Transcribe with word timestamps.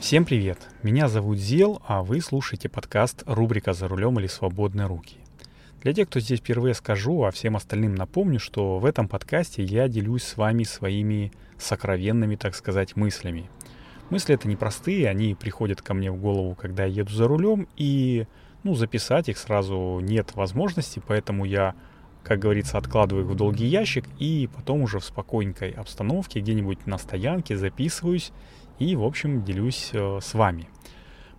Всем 0.00 0.24
привет! 0.24 0.58
Меня 0.84 1.08
зовут 1.08 1.38
Зел, 1.38 1.82
а 1.84 2.04
вы 2.04 2.20
слушаете 2.20 2.68
подкаст 2.68 3.24
рубрика 3.26 3.72
«За 3.72 3.88
рулем 3.88 4.20
или 4.20 4.28
свободные 4.28 4.86
руки». 4.86 5.16
Для 5.82 5.92
тех, 5.92 6.08
кто 6.08 6.20
здесь 6.20 6.38
впервые 6.38 6.74
скажу, 6.74 7.24
а 7.24 7.32
всем 7.32 7.56
остальным 7.56 7.96
напомню, 7.96 8.38
что 8.38 8.78
в 8.78 8.86
этом 8.86 9.08
подкасте 9.08 9.64
я 9.64 9.88
делюсь 9.88 10.22
с 10.22 10.36
вами 10.36 10.62
своими 10.62 11.32
сокровенными, 11.58 12.36
так 12.36 12.54
сказать, 12.54 12.94
мыслями. 12.94 13.50
Мысли 14.08 14.36
это 14.36 14.46
непростые, 14.46 15.08
они 15.08 15.34
приходят 15.34 15.82
ко 15.82 15.94
мне 15.94 16.12
в 16.12 16.16
голову, 16.16 16.54
когда 16.54 16.84
я 16.84 17.02
еду 17.02 17.12
за 17.12 17.26
рулем, 17.26 17.66
и 17.76 18.28
ну, 18.62 18.74
записать 18.74 19.28
их 19.28 19.36
сразу 19.36 19.98
нет 20.00 20.36
возможности, 20.36 21.02
поэтому 21.04 21.44
я 21.44 21.74
как 22.22 22.40
говорится, 22.40 22.76
откладываю 22.76 23.24
их 23.24 23.30
в 23.30 23.36
долгий 23.36 23.66
ящик 23.66 24.04
и 24.18 24.50
потом 24.54 24.82
уже 24.82 24.98
в 24.98 25.04
спокойненькой 25.04 25.70
обстановке 25.70 26.40
где-нибудь 26.40 26.86
на 26.86 26.98
стоянке 26.98 27.56
записываюсь 27.56 28.32
и, 28.78 28.96
в 28.96 29.04
общем, 29.04 29.44
делюсь 29.44 29.90
э, 29.92 30.18
с 30.20 30.34
вами. 30.34 30.68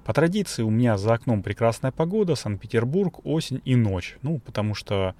По 0.05 0.13
традиции 0.13 0.63
у 0.63 0.70
меня 0.70 0.97
за 0.97 1.13
окном 1.13 1.43
прекрасная 1.43 1.91
погода, 1.91 2.35
Санкт-Петербург, 2.35 3.20
осень 3.25 3.61
и 3.66 3.75
ночь. 3.75 4.17
Ну, 4.21 4.39
потому 4.39 4.73
что 4.73 5.16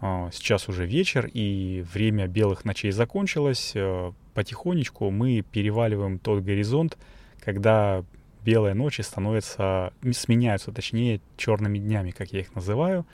э, 0.00 0.28
сейчас 0.32 0.68
уже 0.68 0.86
вечер 0.86 1.30
и 1.32 1.84
время 1.92 2.26
белых 2.26 2.64
ночей 2.64 2.90
закончилось. 2.90 3.72
Э, 3.74 4.12
потихонечку 4.34 5.10
мы 5.10 5.42
переваливаем 5.42 6.18
тот 6.18 6.42
горизонт, 6.42 6.98
когда 7.42 8.04
белые 8.44 8.74
ночи 8.74 9.00
становятся, 9.00 9.92
сменяются, 10.12 10.72
точнее, 10.72 11.20
черными 11.36 11.78
днями, 11.78 12.10
как 12.10 12.32
я 12.32 12.40
их 12.40 12.54
называю. 12.54 13.06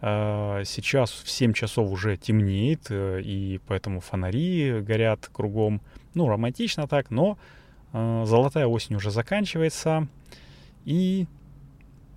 Э, 0.00 0.62
сейчас 0.64 1.10
в 1.10 1.30
7 1.30 1.52
часов 1.52 1.90
уже 1.90 2.16
темнеет, 2.16 2.86
э, 2.90 3.20
и 3.22 3.60
поэтому 3.66 4.00
фонари 4.00 4.80
горят 4.80 5.28
кругом. 5.32 5.80
Ну, 6.14 6.28
романтично 6.28 6.86
так, 6.86 7.10
но 7.10 7.38
золотая 7.92 8.66
осень 8.66 8.96
уже 8.96 9.10
заканчивается. 9.10 10.08
И, 10.84 11.26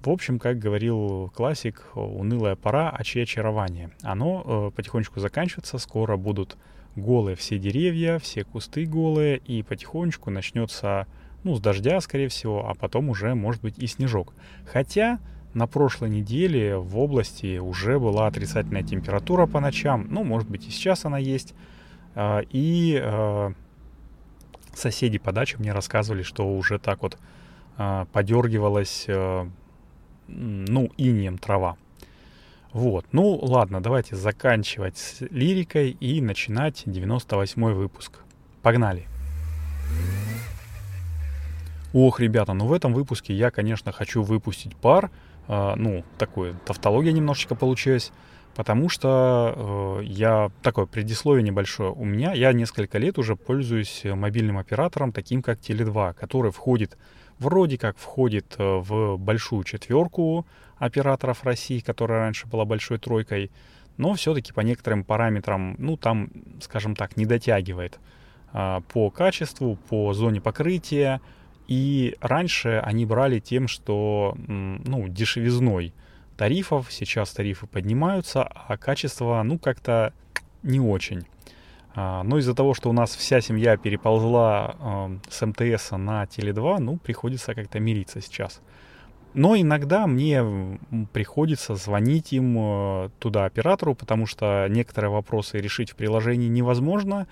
в 0.04 0.10
общем, 0.10 0.40
как 0.40 0.60
говорил 0.60 1.32
классик, 1.36 1.90
унылая 1.96 2.56
пора, 2.56 2.90
а 2.90 3.04
чье 3.04 3.24
очарование. 3.24 3.92
Оно 4.02 4.44
э, 4.46 4.76
потихонечку 4.76 5.20
заканчивается, 5.20 5.78
скоро 5.78 6.18
будут 6.18 6.58
голые 6.96 7.36
все 7.36 7.58
деревья, 7.58 8.20
все 8.20 8.44
кусты 8.44 8.86
голые, 8.86 9.38
и 9.38 9.64
потихонечку 9.64 10.30
начнется, 10.30 11.08
ну, 11.44 11.56
с 11.56 11.60
дождя, 11.60 12.00
скорее 12.02 12.28
всего, 12.28 12.70
а 12.70 12.76
потом 12.76 13.10
уже, 13.10 13.34
может 13.36 13.62
быть, 13.62 13.78
и 13.80 13.88
снежок. 13.88 14.34
Хотя 14.66 15.20
на 15.54 15.68
прошлой 15.68 16.10
неделе 16.10 16.78
в 16.78 16.98
области 16.98 17.58
уже 17.58 18.00
была 18.00 18.28
отрицательная 18.28 18.84
температура 18.84 19.46
по 19.46 19.60
ночам, 19.60 20.08
ну, 20.10 20.24
может 20.24 20.50
быть, 20.50 20.68
и 20.68 20.72
сейчас 20.72 21.06
она 21.06 21.18
есть, 21.18 21.54
э, 22.16 22.44
и 22.50 23.00
э, 23.02 23.54
соседи 24.78 25.18
по 25.18 25.32
даче 25.32 25.58
мне 25.58 25.72
рассказывали, 25.72 26.24
что 26.24 26.48
уже 26.48 26.80
так 26.80 27.02
вот 27.02 27.18
э, 27.78 28.06
подергивалась, 28.12 29.06
э, 29.08 29.48
ну, 30.28 30.92
инием 30.98 31.38
трава. 31.38 31.78
Вот, 32.72 33.06
ну 33.12 33.36
ладно, 33.36 33.82
давайте 33.82 34.16
заканчивать 34.16 34.98
с 34.98 35.22
лирикой 35.30 35.92
и 35.92 36.22
начинать 36.22 36.84
98 36.86 37.74
выпуск. 37.74 38.20
Погнали! 38.64 39.08
Ох, 41.94 42.20
ребята, 42.20 42.54
ну 42.54 42.66
в 42.66 42.74
этом 42.74 42.94
выпуске 42.94 43.36
я, 43.36 43.52
конечно, 43.52 43.92
хочу 43.92 44.24
выпустить 44.24 44.76
пар. 44.76 45.12
Э, 45.48 45.76
ну, 45.76 46.04
такое, 46.18 46.54
тавтология 46.66 47.12
немножечко 47.12 47.56
получилась. 47.56 48.12
Потому 48.56 48.88
что 48.88 50.00
э, 50.02 50.04
я 50.06 50.52
такое 50.62 50.86
предисловие 50.86 51.44
небольшое. 51.44 51.92
У 51.92 52.06
меня 52.06 52.34
я 52.34 52.54
несколько 52.54 53.00
лет 53.00 53.18
уже 53.18 53.36
пользуюсь 53.36 54.04
мобильным 54.04 54.60
оператором, 54.60 55.12
таким 55.12 55.42
как 55.42 55.60
Теле2, 55.60 56.14
который 56.14 56.52
входит, 56.52 56.98
вроде 57.40 57.80
как 57.80 57.98
входит 57.98 58.56
э, 58.60 58.64
в 58.64 59.18
большую 59.18 59.64
четверку 59.64 60.46
операторов 60.78 61.44
России, 61.44 61.80
которая 61.80 62.20
раньше 62.20 62.46
была 62.48 62.66
большой 62.66 63.00
тройкой, 63.00 63.50
но 63.98 64.14
все-таки 64.14 64.54
по 64.54 64.62
некоторым 64.62 65.04
параметрам, 65.04 65.76
ну 65.80 65.98
там, 65.98 66.30
скажем 66.62 66.96
так, 66.96 67.18
не 67.18 67.26
дотягивает 67.26 68.00
э, 68.54 68.82
по 68.88 69.10
качеству, 69.10 69.78
по 69.90 70.14
зоне 70.14 70.42
покрытия. 70.42 71.22
И 71.68 72.18
раньше 72.20 72.82
они 72.84 73.06
брали 73.06 73.40
тем, 73.40 73.70
что, 73.70 74.36
ну, 74.38 75.08
дешевизной 75.08 75.94
тарифов. 76.38 76.92
Сейчас 76.92 77.32
тарифы 77.32 77.68
поднимаются, 77.68 78.44
а 78.44 78.78
качество, 78.78 79.42
ну, 79.44 79.58
как-то 79.60 80.14
не 80.64 80.80
очень. 80.80 81.26
А, 81.96 82.24
но 82.24 82.38
из-за 82.40 82.56
того, 82.56 82.74
что 82.74 82.90
у 82.90 82.94
нас 82.94 83.16
вся 83.16 83.42
семья 83.42 83.78
переползла 83.78 85.10
с 85.30 85.46
МТС 85.46 85.92
на 85.92 86.24
Теле2, 86.24 86.80
ну, 86.80 86.98
приходится 86.98 87.54
как-то 87.54 87.80
мириться 87.80 88.22
сейчас. 88.22 88.62
Но 89.34 89.56
иногда 89.56 90.06
мне 90.06 90.80
приходится 91.12 91.76
звонить 91.76 92.34
им 92.34 92.56
э, 92.58 93.10
туда, 93.18 93.46
оператору, 93.46 93.96
потому 93.96 94.28
что 94.28 94.68
некоторые 94.70 95.10
вопросы 95.10 95.58
решить 95.58 95.92
в 95.92 95.96
приложении 95.96 96.48
невозможно, 96.48 97.28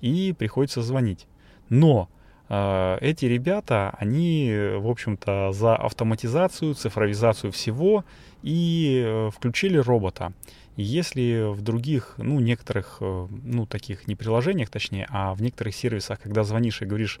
и 0.00 0.34
приходится 0.36 0.82
звонить. 0.82 1.26
Но 1.70 2.10
эти 2.48 3.24
ребята, 3.24 3.96
они, 3.98 4.52
в 4.76 4.88
общем-то, 4.88 5.50
за 5.52 5.74
автоматизацию, 5.74 6.74
цифровизацию 6.74 7.50
всего, 7.50 8.04
и 8.46 9.02
э, 9.04 9.30
включили 9.34 9.76
робота. 9.76 10.32
Если 10.76 11.52
в 11.52 11.62
других, 11.62 12.14
ну, 12.18 12.38
некоторых, 12.38 12.98
э, 13.00 13.26
ну, 13.42 13.66
таких 13.66 14.06
не 14.06 14.14
приложениях, 14.14 14.70
точнее, 14.70 15.08
а 15.10 15.34
в 15.34 15.42
некоторых 15.42 15.74
сервисах, 15.74 16.20
когда 16.20 16.44
звонишь 16.44 16.80
и 16.82 16.84
говоришь, 16.84 17.18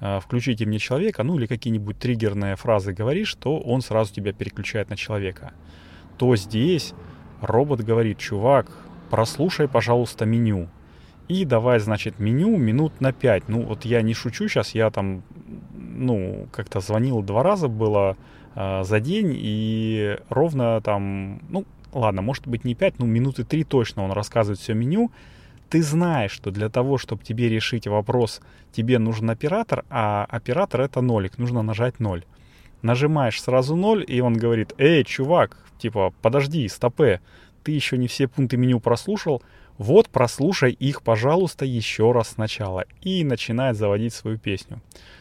э, 0.00 0.20
включите 0.20 0.66
мне 0.66 0.78
человека, 0.78 1.22
ну, 1.22 1.38
или 1.38 1.46
какие-нибудь 1.46 1.98
триггерные 1.98 2.56
фразы 2.56 2.92
говоришь, 2.92 3.34
то 3.36 3.58
он 3.58 3.80
сразу 3.80 4.12
тебя 4.12 4.32
переключает 4.32 4.90
на 4.90 4.96
человека. 4.96 5.54
То 6.18 6.36
здесь 6.36 6.92
робот 7.40 7.80
говорит, 7.80 8.18
чувак, 8.18 8.66
прослушай, 9.08 9.68
пожалуйста, 9.68 10.26
меню. 10.26 10.68
И 11.28 11.44
давай, 11.44 11.80
значит, 11.80 12.18
меню 12.20 12.56
минут 12.56 13.00
на 13.00 13.12
5. 13.12 13.48
Ну, 13.48 13.62
вот 13.62 13.84
я 13.84 14.02
не 14.02 14.14
шучу 14.14 14.48
сейчас, 14.48 14.74
я 14.74 14.90
там, 14.90 15.22
ну, 15.74 16.46
как-то 16.52 16.80
звонил 16.80 17.22
два 17.22 17.42
раза 17.42 17.68
было, 17.68 18.16
э, 18.54 18.84
за 18.84 19.00
день, 19.00 19.32
и 19.36 20.18
ровно 20.28 20.80
там, 20.82 21.40
ну, 21.48 21.64
ладно, 21.92 22.22
может 22.22 22.46
быть 22.46 22.64
не 22.64 22.74
5, 22.74 22.98
но 23.00 23.06
минуты 23.06 23.44
3 23.44 23.64
точно 23.64 24.04
он 24.04 24.12
рассказывает 24.12 24.60
все 24.60 24.74
меню. 24.74 25.10
Ты 25.68 25.82
знаешь, 25.82 26.30
что 26.30 26.52
для 26.52 26.68
того, 26.68 26.96
чтобы 26.96 27.24
тебе 27.24 27.48
решить 27.48 27.88
вопрос, 27.88 28.40
тебе 28.70 29.00
нужен 29.00 29.28
оператор, 29.30 29.84
а 29.90 30.24
оператор 30.28 30.80
это 30.82 31.00
нолик, 31.00 31.38
нужно 31.38 31.62
нажать 31.62 31.98
0. 31.98 32.24
Нажимаешь 32.82 33.42
сразу 33.42 33.74
0, 33.74 34.04
и 34.06 34.20
он 34.20 34.34
говорит, 34.34 34.74
эй, 34.78 35.02
чувак, 35.02 35.56
типа, 35.78 36.12
подожди, 36.22 36.68
стопе, 36.68 37.20
ты 37.64 37.72
еще 37.72 37.98
не 37.98 38.06
все 38.06 38.28
пункты 38.28 38.56
меню 38.56 38.78
прослушал, 38.78 39.42
вот 39.78 40.08
прослушай 40.08 40.72
их, 40.72 41.02
пожалуйста, 41.02 41.64
еще 41.64 42.12
раз 42.12 42.30
сначала. 42.30 42.84
И 43.02 43.24
начинает 43.24 43.76
заводить 43.76 44.14
свою 44.14 44.38
песню. 44.38 44.80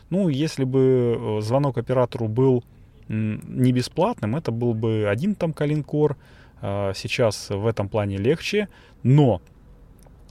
Ну, 0.09 0.29
если 0.29 0.63
бы 0.63 1.17
э, 1.17 1.41
звонок 1.41 1.77
оператору 1.77 2.27
был 2.27 2.63
не 3.07 3.71
бесплатным, 3.71 4.35
это 4.35 4.51
был 4.51 4.73
бы 4.73 5.07
один 5.07 5.35
там 5.35 5.53
калинкор. 5.53 6.17
А, 6.61 6.93
сейчас 6.95 7.49
в 7.49 7.67
этом 7.67 7.89
плане 7.89 8.17
легче, 8.17 8.69
но 9.03 9.41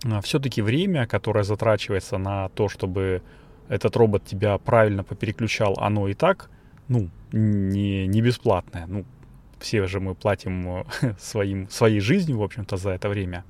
а, 0.04 0.20
все-таки 0.20 0.62
время, 0.62 1.06
которое 1.06 1.44
затрачивается 1.44 2.18
на 2.18 2.48
то, 2.50 2.68
чтобы 2.68 3.22
этот 3.68 3.96
робот 3.96 4.24
тебя 4.24 4.58
правильно 4.58 5.04
попереключал, 5.04 5.76
оно 5.78 6.08
и 6.08 6.14
так, 6.14 6.50
ну, 6.88 7.08
не, 7.32 8.06
не 8.06 8.20
бесплатное. 8.20 8.86
Ну, 8.86 9.04
все 9.60 9.86
же 9.86 10.00
мы 10.00 10.14
платим 10.14 10.84
своим, 11.18 11.68
своей 11.70 12.00
жизнью, 12.00 12.38
в 12.38 12.42
общем-то, 12.42 12.76
за 12.76 12.90
это 12.90 13.08
время. 13.08 13.44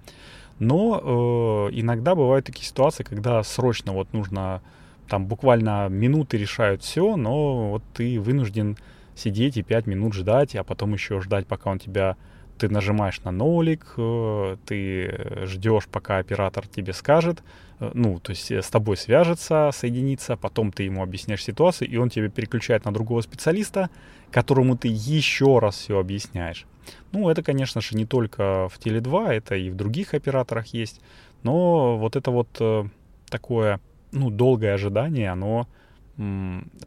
Но 0.59 1.69
э, 1.69 1.75
иногда 1.75 2.15
бывают 2.15 2.47
такие 2.47 2.67
ситуации, 2.67 3.03
когда 3.03 3.43
срочно 3.43 3.93
вот 3.93 4.13
нужно, 4.13 4.63
там 5.09 5.27
буквально 5.27 5.89
минуты 5.89 6.37
решают 6.37 6.83
все, 6.83 7.17
но 7.17 7.71
вот 7.71 7.83
ты 7.93 8.21
вынужден 8.21 8.77
сидеть 9.17 9.57
и 9.57 9.63
5 9.63 9.87
минут 9.87 10.15
ждать, 10.15 10.55
а 10.57 10.65
потом 10.65 10.93
еще 10.93 11.21
ждать, 11.21 11.47
пока 11.47 11.71
он 11.71 11.79
тебя... 11.79 12.17
Ты 12.57 12.69
нажимаешь 12.69 13.21
на 13.25 13.33
нолик, 13.33 13.95
э, 13.97 14.57
ты 14.65 15.43
ждешь, 15.45 15.89
пока 15.89 16.19
оператор 16.19 16.65
тебе 16.69 16.93
скажет, 16.93 17.43
э, 17.81 17.91
ну, 17.95 18.21
то 18.21 18.31
есть 18.31 18.49
с 18.53 18.69
тобой 18.69 18.97
свяжется, 18.97 19.71
соединится, 19.75 20.37
потом 20.37 20.71
ты 20.71 20.85
ему 20.85 21.03
объясняешь 21.03 21.43
ситуацию, 21.43 21.91
и 21.91 21.97
он 21.97 22.11
тебя 22.11 22.29
переключает 22.29 22.85
на 22.85 22.95
другого 22.95 23.23
специалиста, 23.23 23.91
которому 24.31 24.77
ты 24.77 24.87
еще 24.87 25.59
раз 25.59 25.75
все 25.75 25.99
объясняешь. 25.99 26.65
Ну, 27.13 27.29
это, 27.29 27.43
конечно 27.43 27.81
же, 27.81 27.97
не 27.97 28.07
только 28.07 28.69
в 28.69 28.79
Теле2, 28.79 29.29
это 29.29 29.55
и 29.55 29.71
в 29.71 29.75
других 29.77 30.15
операторах 30.15 30.67
есть, 30.69 31.01
но 31.43 31.97
вот 31.99 32.17
это 32.17 32.31
вот 32.31 32.49
э, 32.61 32.85
такое, 33.29 33.81
ну, 34.13 34.31
долгое 34.31 34.75
ожидание, 34.75 35.31
оно 35.31 35.67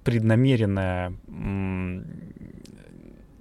преднамеренное, 0.04 1.14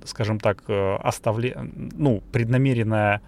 скажем 0.04 0.40
так, 0.40 0.64
э, 0.68 0.96
оставле, 0.96 1.56
ну, 1.96 2.22
преднамеренное 2.32 3.22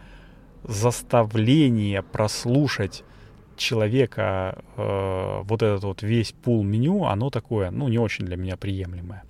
заставление 0.64 2.02
прослушать 2.02 3.04
человека 3.56 4.58
э, 4.76 5.40
вот 5.44 5.62
этот 5.62 5.84
вот 5.84 6.02
весь 6.02 6.32
пул 6.32 6.64
меню, 6.64 7.04
оно 7.04 7.30
такое, 7.30 7.70
ну, 7.70 7.88
не 7.88 7.98
очень 7.98 8.24
для 8.24 8.36
меня 8.36 8.56
приемлемое. 8.56 9.22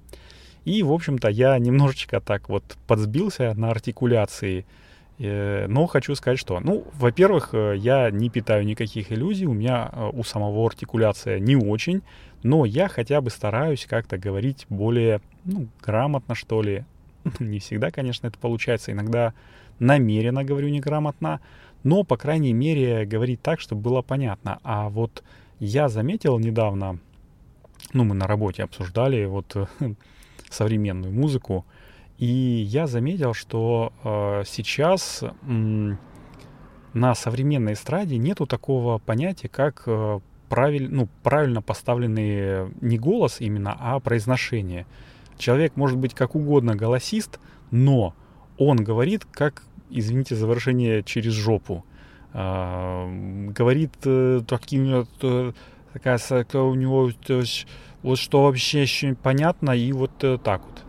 И, 0.69 0.83
в 0.83 0.93
общем-то, 0.93 1.29
я 1.29 1.59
немножечко 1.59 2.21
так 2.21 2.51
вот 2.51 2.63
подсбился 2.87 3.55
на 3.55 3.71
артикуляции, 3.71 4.67
э, 5.19 5.67
но 5.67 5.87
хочу 5.87 6.15
сказать, 6.15 6.39
что, 6.39 6.61
ну, 6.61 6.85
во-первых, 6.93 7.55
э, 7.55 7.77
я 7.79 8.11
не 8.11 8.29
питаю 8.29 8.67
никаких 8.67 9.11
иллюзий, 9.11 9.47
у 9.47 9.55
меня 9.55 9.89
э, 9.91 10.11
у 10.13 10.23
самого 10.25 10.67
артикуляция 10.67 11.39
не 11.39 11.57
очень, 11.57 12.03
но 12.43 12.67
я 12.67 12.89
хотя 12.89 13.23
бы 13.23 13.31
стараюсь 13.31 13.87
как-то 13.87 14.19
говорить 14.19 14.67
более, 14.69 15.23
ну, 15.47 15.69
грамотно, 15.81 16.35
что 16.35 16.61
ли. 16.61 16.85
Не 17.39 17.61
всегда, 17.61 17.91
конечно, 17.91 18.27
это 18.27 18.39
получается, 18.39 18.93
иногда 18.93 19.33
намеренно 19.79 20.45
говорю 20.45 20.69
неграмотно, 20.69 21.41
но, 21.83 22.05
по 22.05 22.19
крайней 22.19 22.53
мере, 22.53 23.07
говорить 23.07 23.41
так, 23.41 23.61
чтобы 23.61 23.81
было 23.81 24.03
понятно. 24.03 24.59
А 24.65 24.91
вот 24.91 25.25
я 25.61 25.89
заметил 25.89 26.39
недавно, 26.39 26.99
ну, 27.95 28.05
мы 28.05 28.15
на 28.15 28.27
работе 28.27 28.65
обсуждали 28.65 29.25
вот 29.25 29.57
современную 30.51 31.13
музыку, 31.13 31.67
и 32.19 32.27
я 32.27 32.87
заметил, 32.87 33.35
что 33.35 33.93
э, 34.03 34.43
сейчас 34.47 35.23
э, 35.23 35.97
на 36.95 37.15
современной 37.15 37.75
эстраде 37.75 38.17
нету 38.17 38.47
такого 38.47 38.99
понятия, 38.99 39.49
как 39.49 39.85
э, 39.87 40.21
правиль, 40.49 40.89
ну, 40.91 41.09
правильно 41.23 41.63
поставленный 41.63 42.71
не 42.81 42.99
голос 42.99 43.41
именно, 43.41 43.77
а 43.79 44.01
произношение. 44.01 44.87
Человек 45.37 45.77
может 45.77 45.99
быть 45.99 46.15
как 46.15 46.35
угодно 46.35 46.75
голосист, 46.75 47.39
но 47.71 48.15
он 48.57 48.79
говорит 48.79 49.25
как 49.25 49.63
извините 49.91 50.35
за 50.35 50.47
выражение, 50.47 51.03
через 51.03 51.33
жопу. 51.33 51.85
А, 52.33 53.09
говорит 53.51 53.93
э, 54.05 54.43
таким 54.47 55.07
э, 55.23 55.53
такая, 55.93 56.19
у 56.55 56.75
него 56.75 57.11
вот 58.03 58.19
что 58.19 58.45
вообще 58.45 58.83
еще 58.83 59.15
понятно 59.15 59.73
и 59.73 59.93
вот 59.93 60.13
э, 60.23 60.39
так 60.43 60.63
вот. 60.65 60.85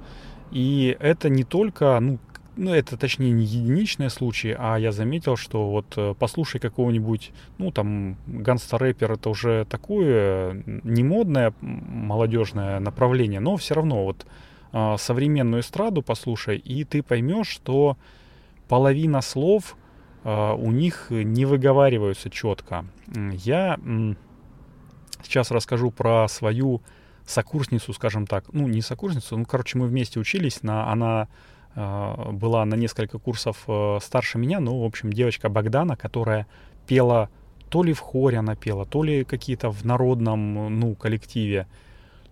И 0.51 0.95
это 1.00 1.29
не 1.29 1.44
только, 1.44 2.00
ну, 2.00 2.19
ну, 2.59 2.73
это 2.73 2.97
точнее 2.97 3.31
не 3.31 3.45
единичные 3.45 4.09
случаи, 4.09 4.56
а 4.59 4.75
я 4.75 4.91
заметил, 4.91 5.38
что 5.38 5.69
вот 5.69 5.94
э, 5.95 6.13
послушай 6.19 6.59
какого-нибудь, 6.59 7.31
ну, 7.57 7.71
там, 7.71 8.17
ганста-рэпер, 8.27 9.13
это 9.13 9.29
уже 9.29 9.65
такое 9.65 10.61
не 10.65 11.03
модное 11.03 11.53
молодежное 11.61 12.81
направление, 12.81 13.39
но 13.39 13.56
все 13.56 13.75
равно 13.75 14.03
вот 14.03 14.25
э, 14.73 14.95
современную 14.97 15.61
эстраду 15.61 16.01
послушай, 16.01 16.57
и 16.57 16.83
ты 16.83 17.01
поймешь, 17.01 17.47
что 17.47 17.97
половина 18.67 19.21
слов 19.21 19.77
э, 20.25 20.53
у 20.53 20.71
них 20.71 21.07
не 21.11 21.45
выговариваются 21.45 22.29
четко. 22.29 22.85
Я 23.31 23.79
сейчас 25.23 25.51
расскажу 25.51 25.91
про 25.91 26.27
свою 26.27 26.81
сокурсницу, 27.31 27.94
скажем 27.94 28.28
так. 28.28 28.46
Ну, 28.52 28.68
не 28.68 28.81
сокурсницу, 28.81 29.38
ну, 29.38 29.46
короче, 29.46 29.78
мы 29.78 29.88
вместе 29.88 30.20
учились. 30.20 30.64
На, 30.64 30.92
она 30.92 31.28
э, 31.76 32.31
была 32.31 32.66
на 32.66 32.76
несколько 32.76 33.20
курсов 33.20 33.64
э, 33.68 34.00
старше 34.02 34.38
меня, 34.38 34.60
ну, 34.60 34.81
в 34.81 34.86
общем, 34.86 35.12
девочка 35.12 35.50
Богдана, 35.50 35.96
которая 35.96 36.48
пела 36.88 37.30
то 37.70 37.84
ли 37.84 37.94
в 37.94 38.00
хоре 38.00 38.40
она 38.40 38.56
пела, 38.56 38.86
то 38.86 39.04
ли 39.04 39.24
какие-то 39.24 39.70
в 39.70 39.86
народном, 39.86 40.80
ну, 40.80 40.96
коллективе. 40.96 41.68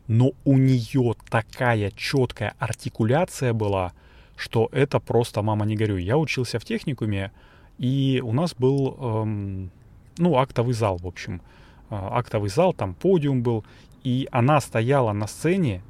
Но 0.08 0.32
у 0.46 0.58
нее 0.58 1.14
такая 1.30 1.92
четкая 1.92 2.56
артикуляция 2.58 3.54
была— 3.54 3.94
что 4.38 4.70
это 4.72 5.00
просто 5.00 5.42
«мама, 5.42 5.66
не 5.66 5.76
горюй». 5.76 6.04
Я 6.04 6.18
учился 6.18 6.60
в 6.60 6.64
техникуме, 6.64 7.32
и 7.80 8.22
у 8.24 8.32
нас 8.32 8.54
был, 8.54 8.96
эм, 9.00 9.72
ну, 10.18 10.38
актовый 10.38 10.74
зал, 10.74 10.98
в 10.98 11.08
общем. 11.08 11.42
Э, 11.90 11.98
актовый 12.12 12.50
зал, 12.50 12.74
там 12.74 12.94
подиум 12.94 13.42
был, 13.42 13.66
и 14.08 14.30
она 14.32 14.62
стояла 14.62 15.12
на 15.12 15.28
сцене, 15.28 15.82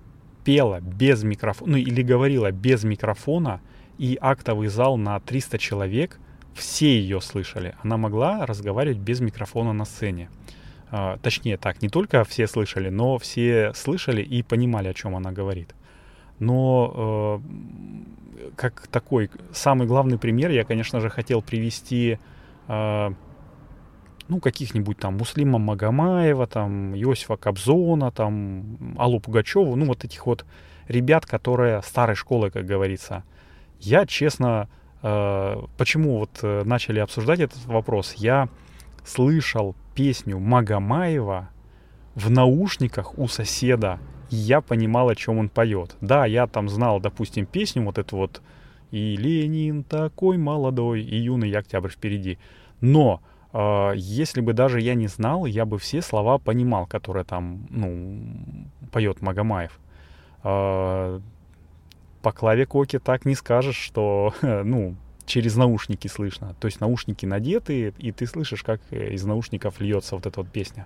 пела 0.44 0.80
без 0.82 1.22
микрофона, 1.22 1.74
ну, 1.74 1.78
или 1.78 2.02
говорила 2.02 2.50
без 2.52 2.84
микрофона, 2.84 3.62
и 4.00 4.18
актовый 4.20 4.70
зал 4.70 4.98
на 4.98 5.20
300 5.20 5.60
человек, 5.60 6.20
все 6.56 7.00
ее 7.00 7.22
слышали. 7.22 7.76
Она 7.84 7.98
могла 7.98 8.44
разговаривать 8.48 8.98
без 8.98 9.20
микрофона 9.20 9.72
на 9.72 9.86
сцене. 9.86 10.32
Uh, 10.90 11.20
точнее 11.22 11.58
так, 11.58 11.84
не 11.84 11.90
только 11.90 12.24
все 12.24 12.48
слышали, 12.48 12.90
но 12.90 13.20
все 13.20 13.72
слышали 13.76 14.24
и 14.24 14.42
понимали, 14.42 14.88
о 14.88 14.96
чем 14.96 15.16
она 15.16 15.32
говорит. 15.32 15.76
Но 16.40 17.40
uh, 17.44 18.52
как 18.56 18.88
такой 18.88 19.30
самый 19.54 19.86
главный 19.86 20.18
пример 20.18 20.50
я, 20.50 20.64
конечно 20.64 21.02
же, 21.02 21.12
хотел 21.12 21.44
привести 21.44 22.18
э, 22.68 23.12
ну, 24.30 24.40
каких-нибудь 24.40 24.98
там 24.98 25.18
Муслима 25.18 25.58
Магомаева, 25.58 26.48
там, 26.48 26.96
Иосифа 26.96 27.38
Кобзона, 27.38 28.12
там, 28.12 28.96
Аллу 28.98 29.20
Пугачеву, 29.20 29.76
ну, 29.76 29.86
вот 29.86 30.04
этих 30.04 30.26
вот 30.26 30.46
ребят, 30.88 31.26
которые 31.26 31.82
старой 31.82 32.16
школы, 32.16 32.50
как 32.50 32.66
говорится. 32.66 33.24
Я, 33.80 34.06
честно, 34.06 34.70
э, 35.04 35.56
почему 35.78 36.20
вот 36.20 36.40
э, 36.42 36.64
начали 36.64 37.00
обсуждать 37.00 37.40
этот 37.40 37.66
вопрос, 37.66 38.14
я 38.14 38.50
слышал 39.06 39.76
песню 39.96 40.40
Магомаева 40.40 41.50
в 42.16 42.32
наушниках 42.32 43.18
у 43.20 43.28
соседа 43.28 44.00
я 44.30 44.62
понимал, 44.62 45.10
о 45.10 45.16
чем 45.16 45.38
он 45.38 45.50
поет. 45.50 45.96
Да, 46.02 46.26
я 46.26 46.48
там 46.48 46.68
знал, 46.68 47.00
допустим, 47.00 47.46
песню 47.46 47.84
вот 47.84 47.98
эту 47.98 48.18
вот 48.18 48.42
«И 48.90 49.16
Ленин 49.16 49.84
такой 49.84 50.38
молодой, 50.38 51.02
и 51.02 51.16
юный 51.18 51.52
октябрь 51.52 51.90
впереди». 51.90 52.40
Но 52.82 53.22
если 53.96 54.42
бы 54.42 54.54
даже 54.54 54.82
я 54.82 54.94
не 54.94 55.08
знал, 55.08 55.46
я 55.46 55.66
бы 55.66 55.78
все 55.80 56.02
слова 56.02 56.38
понимал, 56.38 56.86
которые 56.86 57.24
там, 57.24 57.66
ну, 57.70 58.20
поет 58.92 59.22
Магомаев. 59.22 59.80
Э, 60.44 61.20
по 62.22 62.32
клаве 62.32 62.66
Коки 62.66 63.00
так 63.00 63.26
не 63.26 63.36
скажешь, 63.36 63.78
что, 63.78 64.34
ну, 64.42 64.96
через 65.26 65.56
наушники 65.56 66.08
слышно. 66.08 66.56
То 66.60 66.68
есть 66.68 66.82
наушники 66.82 67.26
надеты, 67.26 67.94
и 67.98 68.12
ты 68.12 68.28
слышишь, 68.28 68.64
как 68.64 68.82
из 68.92 69.24
наушников 69.24 69.80
льется 69.80 70.16
вот 70.16 70.26
эта 70.26 70.42
вот 70.42 70.50
песня. 70.50 70.86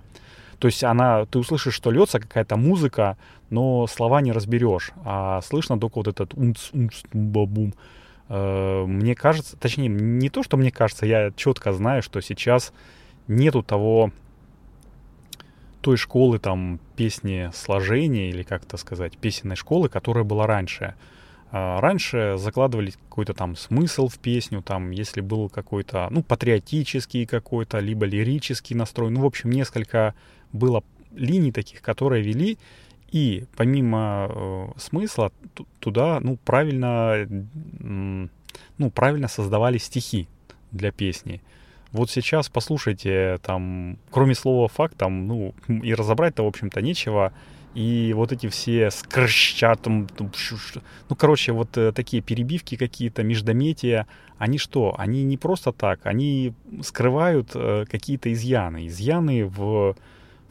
То 0.58 0.68
есть 0.68 0.84
она, 0.84 1.26
ты 1.26 1.38
услышишь, 1.38 1.74
что 1.74 1.90
льется 1.90 2.20
какая-то 2.20 2.56
музыка, 2.56 3.16
но 3.50 3.86
слова 3.86 4.20
не 4.20 4.32
разберешь, 4.32 4.92
а 5.04 5.40
слышно 5.42 5.78
только 5.78 5.98
вот 5.98 6.08
этот 6.08 6.34
умц, 6.34 6.70
умц, 6.72 7.02
бабум. 7.12 7.70
Э, 7.70 8.01
мне 8.32 9.14
кажется, 9.14 9.56
точнее, 9.58 9.88
не 9.88 10.30
то, 10.30 10.42
что 10.42 10.56
мне 10.56 10.70
кажется, 10.70 11.04
я 11.04 11.32
четко 11.36 11.72
знаю, 11.72 12.02
что 12.02 12.20
сейчас 12.20 12.72
нету 13.28 13.62
того 13.62 14.10
той 15.82 15.96
школы 15.96 16.38
там 16.38 16.80
песни 16.96 17.50
сложения 17.52 18.30
или 18.30 18.42
как-то 18.42 18.76
сказать 18.76 19.18
песенной 19.18 19.56
школы, 19.56 19.88
которая 19.88 20.24
была 20.24 20.46
раньше. 20.46 20.94
А, 21.50 21.80
раньше 21.80 22.36
закладывали 22.38 22.92
какой-то 22.92 23.34
там 23.34 23.56
смысл 23.56 24.08
в 24.08 24.18
песню, 24.18 24.62
там, 24.62 24.90
если 24.90 25.20
был 25.20 25.50
какой-то, 25.50 26.08
ну, 26.10 26.22
патриотический 26.22 27.26
какой-то, 27.26 27.80
либо 27.80 28.06
лирический 28.06 28.74
настрой. 28.74 29.10
Ну, 29.10 29.20
в 29.20 29.26
общем, 29.26 29.50
несколько 29.50 30.14
было 30.52 30.82
линий 31.14 31.52
таких, 31.52 31.82
которые 31.82 32.22
вели, 32.22 32.58
и 33.12 33.44
помимо 33.56 34.26
э, 34.30 34.66
смысла 34.78 35.32
туда, 35.80 36.18
ну, 36.20 36.38
правильно, 36.44 37.28
ну, 37.78 38.90
правильно 38.90 39.28
создавали 39.28 39.76
стихи 39.76 40.28
для 40.70 40.90
песни. 40.92 41.42
Вот 41.92 42.10
сейчас 42.10 42.48
послушайте, 42.48 43.38
там, 43.42 43.98
кроме 44.10 44.34
слова 44.34 44.66
факт, 44.66 44.96
там, 44.96 45.26
ну, 45.26 45.54
и 45.68 45.94
разобрать-то, 45.94 46.42
в 46.42 46.46
общем-то, 46.46 46.80
нечего. 46.80 47.34
И 47.74 48.14
вот 48.16 48.32
эти 48.32 48.48
все 48.48 48.90
скрща, 48.90 49.74
там, 49.76 50.08
ну, 50.18 51.16
короче, 51.16 51.52
вот 51.52 51.76
э, 51.76 51.92
такие 51.92 52.22
перебивки 52.22 52.76
какие-то, 52.76 53.22
междометия, 53.22 54.06
они 54.38 54.56
что? 54.56 54.94
Они 54.96 55.22
не 55.22 55.36
просто 55.36 55.72
так, 55.72 56.06
они 56.06 56.54
скрывают 56.82 57.50
э, 57.54 57.84
какие-то 57.90 58.32
изъяны. 58.32 58.86
Изъяны 58.86 59.44
в 59.44 59.96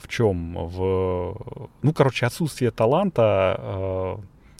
в 0.01 0.07
чем? 0.07 0.55
В, 0.55 1.69
ну, 1.81 1.93
короче, 1.93 2.25
отсутствие 2.25 2.71
таланта, 2.71 3.55
э, 3.59 4.17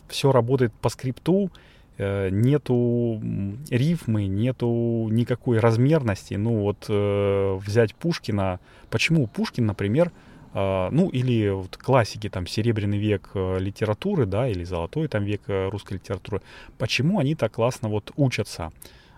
все 0.08 0.32
работает 0.32 0.74
по 0.74 0.90
скрипту, 0.90 1.50
э, 1.98 2.30
нету 2.30 3.22
рифмы, 3.70 4.28
нету 4.28 5.08
никакой 5.12 5.60
размерности. 5.60 6.36
Ну, 6.36 6.62
вот 6.62 6.86
э, 6.90 7.56
взять 7.56 7.96
Пушкина. 7.96 8.60
Почему 8.90 9.28
Пушкин, 9.28 9.66
например, 9.66 10.12
э, 10.54 10.90
ну, 10.92 11.10
или 11.10 11.50
вот 11.50 11.78
классики, 11.78 12.30
там, 12.30 12.46
Серебряный 12.48 13.00
век 13.00 13.32
э, 13.34 13.58
литературы, 13.60 14.26
да, 14.26 14.48
или 14.48 14.64
Золотой 14.64 15.08
там 15.08 15.24
век 15.24 15.42
русской 15.48 15.94
литературы, 15.94 16.42
почему 16.78 17.20
они 17.20 17.36
так 17.36 17.54
классно 17.54 17.90
вот 17.90 18.12
учатся? 18.16 18.72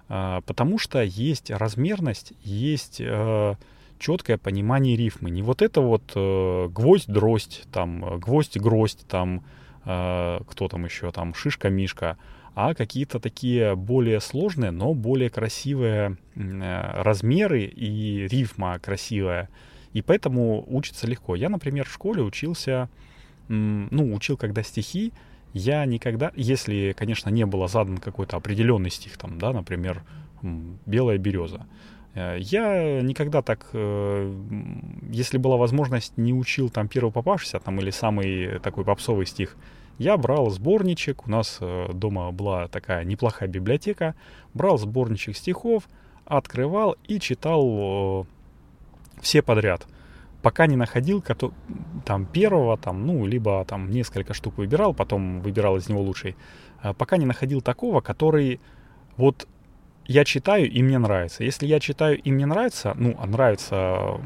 Э, 0.10 0.42
потому 0.46 0.78
что 0.80 1.02
есть 1.04 1.52
размерность, 1.52 2.34
есть... 2.44 3.02
Четкое 4.04 4.38
понимание 4.38 4.98
рифмы. 4.98 5.30
Не 5.30 5.42
вот 5.44 5.62
это 5.62 5.80
вот 5.80 6.12
э, 6.14 6.68
гвоздь-дроздь, 6.68 7.64
там, 7.72 8.04
э, 8.04 8.18
гвоздь-гроздь, 8.18 9.08
там, 9.08 9.46
э, 9.86 10.42
кто 10.46 10.68
там 10.68 10.84
еще, 10.84 11.10
там, 11.14 11.34
шишка-мишка, 11.34 12.18
а 12.54 12.74
какие-то 12.74 13.22
такие 13.22 13.78
более 13.78 14.20
сложные, 14.20 14.72
но 14.72 14.94
более 14.94 15.30
красивые 15.30 16.18
э, 16.36 17.02
размеры 17.02 17.64
и 17.64 18.28
рифма 18.28 18.78
красивая. 18.80 19.48
И 19.94 20.02
поэтому 20.02 20.66
учится 20.68 21.08
легко. 21.08 21.36
Я, 21.36 21.48
например, 21.48 21.88
в 21.88 21.94
школе 21.94 22.24
учился, 22.24 22.90
ну, 23.48 24.14
учил 24.14 24.36
когда 24.36 24.64
стихи, 24.64 25.14
я 25.54 25.86
никогда, 25.86 26.34
если, 26.36 26.94
конечно, 26.98 27.30
не 27.30 27.46
было 27.46 27.70
задан 27.70 28.00
какой-то 28.00 28.36
определенный 28.36 28.90
стих, 28.90 29.18
там, 29.18 29.40
да, 29.40 29.54
например, 29.54 30.04
«Белая 30.42 31.18
береза», 31.18 31.66
я 32.16 33.02
никогда 33.02 33.42
так, 33.42 33.66
э, 33.74 34.34
если 35.10 35.38
была 35.38 35.58
возможность, 35.58 36.18
не 36.18 36.34
учил 36.34 36.70
там 36.70 36.88
первый 36.88 37.12
попавшийся 37.12 37.60
там 37.60 37.80
или 37.80 37.90
самый 37.90 38.60
такой 38.60 38.86
попсовый 38.86 39.26
стих. 39.26 39.56
Я 39.98 40.18
брал 40.18 40.50
сборничек, 40.50 41.26
у 41.26 41.30
нас 41.30 41.58
э, 41.60 41.92
дома 41.94 42.32
была 42.32 42.68
такая 42.68 43.04
неплохая 43.04 43.50
библиотека, 43.50 44.16
брал 44.54 44.78
сборничек 44.78 45.36
стихов, 45.36 45.84
открывал 46.26 46.96
и 47.08 47.20
читал 47.20 48.28
все 49.22 49.42
подряд 49.42 49.88
пока 50.42 50.68
не 50.68 50.76
находил 50.76 51.24
там 52.06 52.26
первого, 52.26 52.78
там, 52.78 53.08
ну, 53.08 53.26
либо 53.26 53.64
там 53.66 53.90
несколько 53.90 54.34
штук 54.34 54.58
выбирал, 54.58 54.94
потом 54.94 55.40
выбирал 55.40 55.78
из 55.78 55.88
него 55.88 56.02
лучший, 56.02 56.36
пока 56.98 57.16
не 57.16 57.26
находил 57.26 57.62
такого, 57.62 58.02
который 58.02 58.60
вот 59.16 59.48
я 60.06 60.26
читаю 60.26 60.70
и 60.70 60.84
мне 60.84 60.98
нравится. 60.98 61.44
Если 61.44 61.66
я 61.66 61.80
читаю 61.80 62.20
и 62.20 62.32
мне 62.32 62.46
нравится, 62.46 62.94
ну, 62.98 63.16
а 63.20 63.26
нравится, 63.26 64.20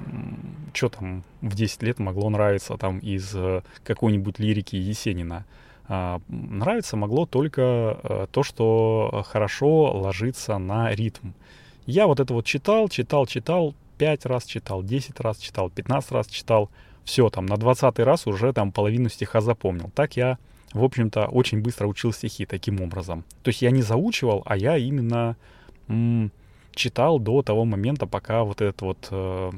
что 0.74 0.90
там 0.90 1.24
в 1.42 1.56
10 1.56 1.84
лет 1.84 2.00
могло 2.00 2.30
нравиться 2.30 2.78
там 2.78 3.00
из 3.00 3.36
э, 3.36 3.62
какой-нибудь 3.84 4.40
лирики 4.40 4.76
Есенина, 4.76 5.46
а, 5.88 6.20
нравится 6.28 6.98
могло 6.98 7.26
только 7.26 8.00
э, 8.04 8.28
то, 8.32 8.44
что 8.44 9.24
хорошо 9.28 9.92
ложится 9.98 10.58
на 10.58 10.92
ритм. 10.94 11.30
Я 11.86 12.08
вот 12.08 12.20
это 12.20 12.34
вот 12.34 12.46
читал, 12.46 12.90
читал, 12.90 13.26
читал, 13.28 13.74
5 13.98 14.26
раз 14.26 14.46
читал, 14.46 14.84
10 14.84 15.20
раз 15.20 15.38
читал, 15.38 15.70
15 15.70 16.12
раз 16.12 16.28
читал. 16.28 16.70
Все, 17.04 17.30
там, 17.30 17.46
на 17.46 17.56
20 17.56 18.00
раз 18.00 18.28
уже 18.28 18.52
там 18.52 18.74
половину 18.74 19.08
стиха 19.08 19.40
запомнил. 19.40 19.90
Так 19.96 20.18
я, 20.18 20.38
в 20.74 20.84
общем-то, 20.84 21.28
очень 21.28 21.62
быстро 21.62 21.88
учил 21.88 22.12
стихи 22.12 22.46
таким 22.46 22.82
образом. 22.82 23.24
То 23.44 23.50
есть 23.50 23.62
я 23.62 23.72
не 23.72 23.82
заучивал, 23.82 24.44
а 24.46 24.58
я 24.58 24.76
именно 24.76 25.38
читал 26.77 27.20
до 27.20 27.41
того 27.41 27.65
момента, 27.65 28.06
пока 28.08 28.44
вот 28.44 28.62
этот 28.62 28.82
вот 28.82 29.08
э, 29.12 29.51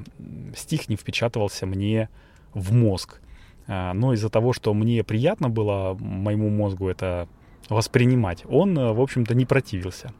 стих 0.55 0.89
не 0.89 0.95
впечатывался 0.95 1.65
мне 1.65 2.09
в 2.53 2.73
мозг. 2.73 3.19
А, 3.67 3.93
но 3.93 4.13
из-за 4.13 4.29
того, 4.29 4.53
что 4.53 4.73
мне 4.73 5.03
приятно 5.03 5.49
было 5.49 5.95
моему 5.99 6.49
мозгу 6.49 6.87
это 6.87 7.27
воспринимать, 7.67 8.43
он, 8.47 8.77
э, 8.77 8.93
в 8.93 9.01
общем-то, 9.01 9.35
не 9.35 9.45
противился. 9.45 10.11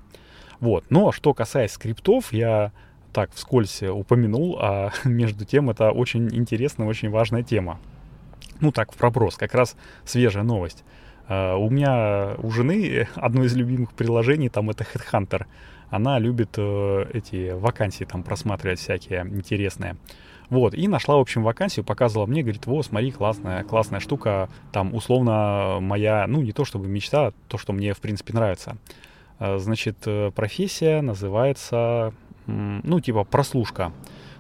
Вот. 0.60 0.86
Но 0.90 1.12
что 1.12 1.34
касается 1.34 1.76
скриптов, 1.76 2.32
я 2.34 2.72
так 3.14 3.32
вскользь 3.34 3.82
упомянул, 3.82 4.58
а 4.60 4.92
между 5.04 5.46
тем 5.46 5.70
это 5.70 5.92
очень 5.92 6.36
интересная, 6.36 6.88
очень 6.88 7.10
важная 7.10 7.44
тема. 7.44 7.80
Ну 8.60 8.72
так, 8.72 8.92
в 8.92 8.98
проброс, 8.98 9.36
как 9.36 9.56
раз 9.56 9.76
свежая 10.06 10.44
новость. 10.44 10.84
Uh, 11.30 11.56
у 11.58 11.70
меня, 11.70 12.34
у 12.40 12.50
жены 12.50 13.08
одно 13.14 13.44
из 13.44 13.56
любимых 13.56 13.94
приложений 13.94 14.50
там 14.50 14.72
это 14.72 14.84
Headhunter. 14.84 15.46
Она 15.90 16.20
любит 16.20 16.58
uh, 16.58 17.10
эти 17.14 17.52
вакансии 17.52 18.04
там 18.04 18.24
просматривать 18.24 18.80
всякие 18.80 19.22
интересные. 19.22 19.98
Вот, 20.50 20.74
и 20.74 20.88
нашла, 20.88 21.18
в 21.18 21.20
общем, 21.20 21.44
вакансию, 21.44 21.86
показывала 21.86 22.26
мне, 22.26 22.42
говорит, 22.42 22.66
вот, 22.66 22.86
смотри, 22.86 23.12
классная, 23.12 23.64
классная 23.64 24.00
штука, 24.00 24.50
там, 24.72 24.96
условно, 24.96 25.78
моя, 25.80 26.26
ну, 26.28 26.42
не 26.42 26.54
то 26.54 26.66
чтобы 26.66 26.88
мечта, 26.88 27.28
а 27.28 27.34
то, 27.48 27.60
что 27.60 27.72
мне, 27.72 27.94
в 27.94 28.00
принципе, 28.00 28.34
нравится. 28.34 28.78
Uh, 29.40 29.58
значит, 29.58 29.98
э, 30.06 30.32
профессия 30.32 31.02
называется 31.02 32.14
ну, 32.50 33.00
типа 33.00 33.24
прослушка. 33.24 33.92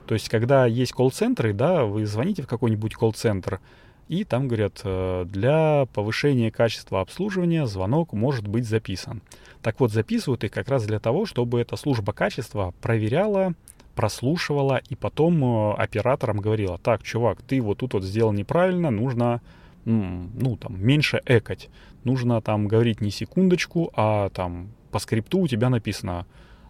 То 0.07 0.13
есть, 0.13 0.29
когда 0.29 0.65
есть 0.65 0.91
колл-центры, 0.91 1.53
да, 1.53 1.85
вы 1.85 2.05
звоните 2.05 2.41
в 2.41 2.47
какой-нибудь 2.47 2.95
колл-центр, 2.95 3.59
и 4.07 4.23
там 4.23 4.47
говорят, 4.47 4.81
э, 4.83 5.25
для 5.27 5.85
повышения 5.93 6.49
качества 6.49 7.01
обслуживания 7.01 7.67
звонок 7.67 8.13
может 8.13 8.47
быть 8.47 8.67
записан. 8.67 9.21
Так 9.61 9.79
вот, 9.79 9.91
записывают 9.91 10.43
их 10.43 10.51
как 10.51 10.69
раз 10.69 10.85
для 10.85 10.99
того, 10.99 11.25
чтобы 11.25 11.59
эта 11.59 11.75
служба 11.75 12.13
качества 12.13 12.73
проверяла, 12.81 13.53
прослушивала 13.95 14.81
и 14.89 14.95
потом 14.95 15.43
э, 15.43 15.73
операторам 15.73 16.37
говорила, 16.37 16.77
так, 16.77 17.03
чувак, 17.03 17.41
ты 17.41 17.61
вот 17.61 17.79
тут 17.79 17.93
вот 17.93 18.03
сделал 18.03 18.31
неправильно, 18.31 18.91
нужно, 18.91 19.41
ну, 19.85 20.57
там, 20.57 20.81
меньше 20.81 21.21
экать. 21.25 21.69
Нужно 22.03 22.41
там 22.41 22.67
говорить 22.67 23.01
не 23.01 23.11
секундочку, 23.11 23.91
а 23.95 24.29
там 24.29 24.69
по 24.91 24.99
скрипту 24.99 25.39
у 25.39 25.47
тебя 25.47 25.69
написано 25.69 26.25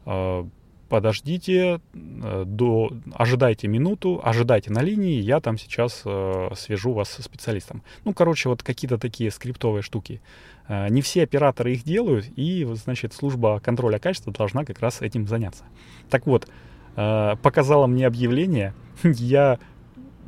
э, 0.05 0.45
подождите, 0.89 1.79
э, 1.93 2.43
до, 2.45 2.91
ожидайте 3.13 3.67
минуту, 3.67 4.19
ожидайте 4.23 4.71
на 4.71 4.81
линии, 4.81 5.21
я 5.21 5.39
там 5.39 5.57
сейчас 5.57 6.01
э, 6.05 6.49
свяжу 6.55 6.93
вас 6.93 7.09
со 7.09 7.23
специалистом. 7.23 7.83
Ну, 8.03 8.13
короче, 8.13 8.49
вот 8.49 8.63
какие-то 8.63 8.97
такие 8.97 9.31
скриптовые 9.31 9.83
штуки. 9.83 10.21
Э, 10.69 10.87
не 10.89 11.01
все 11.01 11.23
операторы 11.23 11.73
их 11.73 11.83
делают, 11.83 12.27
и, 12.35 12.65
значит, 12.75 13.13
служба 13.13 13.59
контроля 13.59 13.97
качества 13.97 14.31
должна 14.31 14.63
как 14.63 14.79
раз 14.79 15.01
этим 15.01 15.27
заняться. 15.27 15.63
Так 16.09 16.27
вот, 16.27 16.47
э, 16.95 17.35
показала 17.41 17.87
мне 17.87 18.05
объявление, 18.05 18.73
я 19.03 19.59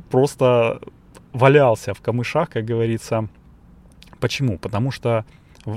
просто 0.09 0.81
валялся 1.31 1.93
в 1.93 2.01
камышах, 2.01 2.49
как 2.49 2.65
говорится. 2.65 3.29
Почему? 4.19 4.57
Потому 4.57 4.91
что 4.91 5.25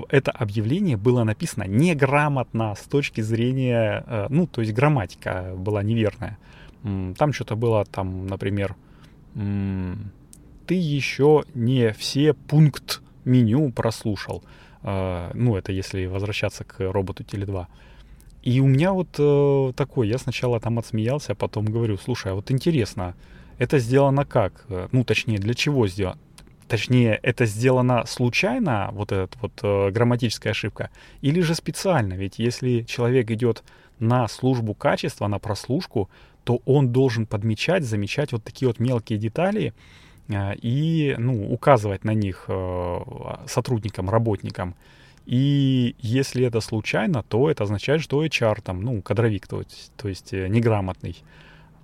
это 0.09 0.31
объявление 0.31 0.97
было 0.97 1.25
написано 1.25 1.65
неграмотно 1.65 2.75
с 2.75 2.85
точки 2.85 3.21
зрения, 3.21 4.03
э, 4.07 4.27
ну, 4.31 4.47
то 4.47 4.63
есть 4.63 4.73
грамматика 4.73 5.53
была 5.57 5.83
неверная. 5.83 6.39
Там 6.83 7.33
что-то 7.33 7.57
было, 7.57 7.87
там, 7.87 8.27
например, 8.27 8.77
ты 9.33 10.75
еще 10.75 11.45
не 11.55 11.93
все 11.95 12.35
пункт 12.35 13.01
меню 13.25 13.71
прослушал. 13.73 14.43
Э, 14.83 15.31
ну, 15.35 15.57
это 15.57 15.73
если 15.73 16.07
возвращаться 16.07 16.65
к 16.65 16.81
роботу 16.81 17.23
Теле2. 17.23 17.67
И 18.43 18.61
у 18.61 18.67
меня 18.67 18.93
вот 18.93 19.09
э, 19.19 19.73
такой, 19.75 20.09
я 20.09 20.19
сначала 20.19 20.61
там 20.61 20.79
отсмеялся, 20.79 21.33
а 21.33 21.35
потом 21.35 21.65
говорю, 21.65 21.97
слушай, 21.97 22.33
а 22.33 22.35
вот 22.35 22.51
интересно, 22.51 23.15
это 23.59 23.79
сделано 23.79 24.25
как? 24.25 24.67
Ну, 24.93 25.05
точнее, 25.05 25.39
для 25.39 25.55
чего 25.55 25.89
сделано? 25.89 26.19
Точнее, 26.69 27.19
это 27.23 27.45
сделано 27.45 28.05
случайно, 28.07 28.89
вот 28.93 29.13
эта 29.13 29.39
вот 29.41 29.53
э, 29.63 29.91
грамматическая 29.91 30.53
ошибка, 30.53 30.91
или 31.21 31.41
же 31.41 31.55
специально? 31.55 32.15
Ведь 32.15 32.39
если 32.39 32.83
человек 32.83 33.31
идет 33.31 33.63
на 33.99 34.27
службу 34.29 34.75
качества, 34.75 35.27
на 35.27 35.39
прослушку, 35.39 36.09
то 36.45 36.61
он 36.65 36.91
должен 36.91 37.27
подмечать, 37.27 37.85
замечать 37.85 38.33
вот 38.33 38.45
такие 38.45 38.69
вот 38.69 38.79
мелкие 38.79 39.19
детали 39.19 39.69
э, 39.69 40.04
и 40.29 41.15
ну, 41.19 41.53
указывать 41.53 42.05
на 42.05 42.15
них 42.15 42.47
э, 42.49 42.99
сотрудникам, 43.47 44.09
работникам. 44.09 44.75
И 45.27 45.97
если 45.99 46.45
это 46.45 46.61
случайно, 46.61 47.23
то 47.23 47.51
это 47.51 47.65
означает, 47.65 48.01
что 48.01 48.25
HR 48.25 48.63
там, 48.63 48.83
ну, 48.83 49.03
кадровик, 49.03 49.47
то 49.47 49.61
есть, 49.61 49.93
то 49.97 50.09
есть 50.09 50.33
э, 50.33 50.49
неграмотный, 50.49 51.17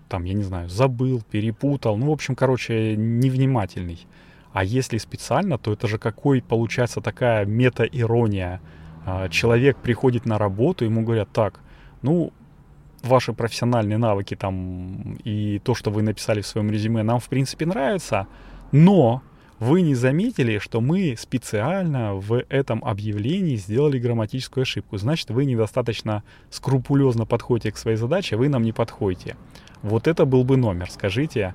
там, 0.09 0.25
я 0.25 0.35
не 0.35 0.43
знаю, 0.43 0.69
забыл, 0.69 1.23
перепутал, 1.31 1.97
ну, 1.97 2.09
в 2.09 2.13
общем, 2.13 2.35
короче, 2.35 2.97
невнимательный. 2.97 4.07
А 4.53 4.65
если 4.65 4.99
специально, 4.99 5.59
то 5.59 5.73
это 5.73 5.87
же 5.87 5.99
какой 5.99 6.43
получается 6.43 7.01
такая 7.01 7.45
мета-ирония. 7.47 8.61
Человек 9.31 9.79
приходит 9.79 10.27
на 10.27 10.39
работу, 10.39 10.85
ему 10.85 11.03
говорят, 11.03 11.31
так, 11.33 11.61
ну, 12.03 12.33
ваши 13.03 13.33
профессиональные 13.33 13.99
навыки 13.99 14.37
там 14.37 15.19
и 15.25 15.61
то, 15.65 15.75
что 15.75 15.91
вы 15.91 16.03
написали 16.03 16.41
в 16.41 16.47
своем 16.47 16.71
резюме, 16.71 17.03
нам 17.03 17.21
в 17.21 17.29
принципе 17.29 17.67
нравится, 17.67 18.27
но 18.73 19.23
вы 19.59 19.83
не 19.83 19.95
заметили, 19.95 20.59
что 20.59 20.81
мы 20.81 21.17
специально 21.19 22.15
в 22.15 22.45
этом 22.49 22.83
объявлении 22.83 23.57
сделали 23.57 23.99
грамматическую 23.99 24.63
ошибку. 24.63 24.97
Значит, 24.97 25.31
вы 25.31 25.45
недостаточно 25.45 26.23
скрупулезно 26.49 27.27
подходите 27.27 27.71
к 27.71 27.77
своей 27.77 27.99
задаче, 27.99 28.37
вы 28.37 28.49
нам 28.49 28.63
не 28.63 28.73
подходите. 28.73 29.37
Вот 29.83 30.09
это 30.09 30.25
был 30.25 30.45
бы 30.45 30.57
номер, 30.57 30.91
скажите. 30.91 31.55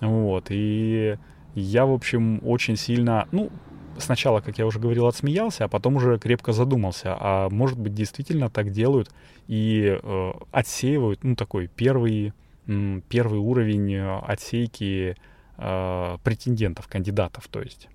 Вот, 0.00 0.46
и 0.50 1.16
я, 1.54 1.86
в 1.86 1.92
общем, 1.92 2.40
очень 2.44 2.76
сильно, 2.76 3.28
ну, 3.32 3.50
сначала, 3.98 4.40
как 4.40 4.58
я 4.58 4.66
уже 4.66 4.78
говорил, 4.78 5.06
отсмеялся, 5.06 5.64
а 5.64 5.68
потом 5.68 5.96
уже 5.96 6.18
крепко 6.18 6.52
задумался, 6.52 7.16
а 7.18 7.48
может 7.50 7.78
быть 7.78 7.94
действительно 7.94 8.50
так 8.50 8.70
делают 8.70 9.10
и 9.48 9.98
э, 10.00 10.32
отсеивают, 10.52 11.24
ну, 11.24 11.36
такой 11.36 11.68
первый, 11.68 12.32
первый 12.66 13.38
уровень 13.38 13.94
э, 13.94 14.18
отсейки 14.20 15.16
э, 15.56 16.18
претендентов, 16.22 16.88
кандидатов, 16.88 17.48
то 17.48 17.60
есть. 17.60 17.88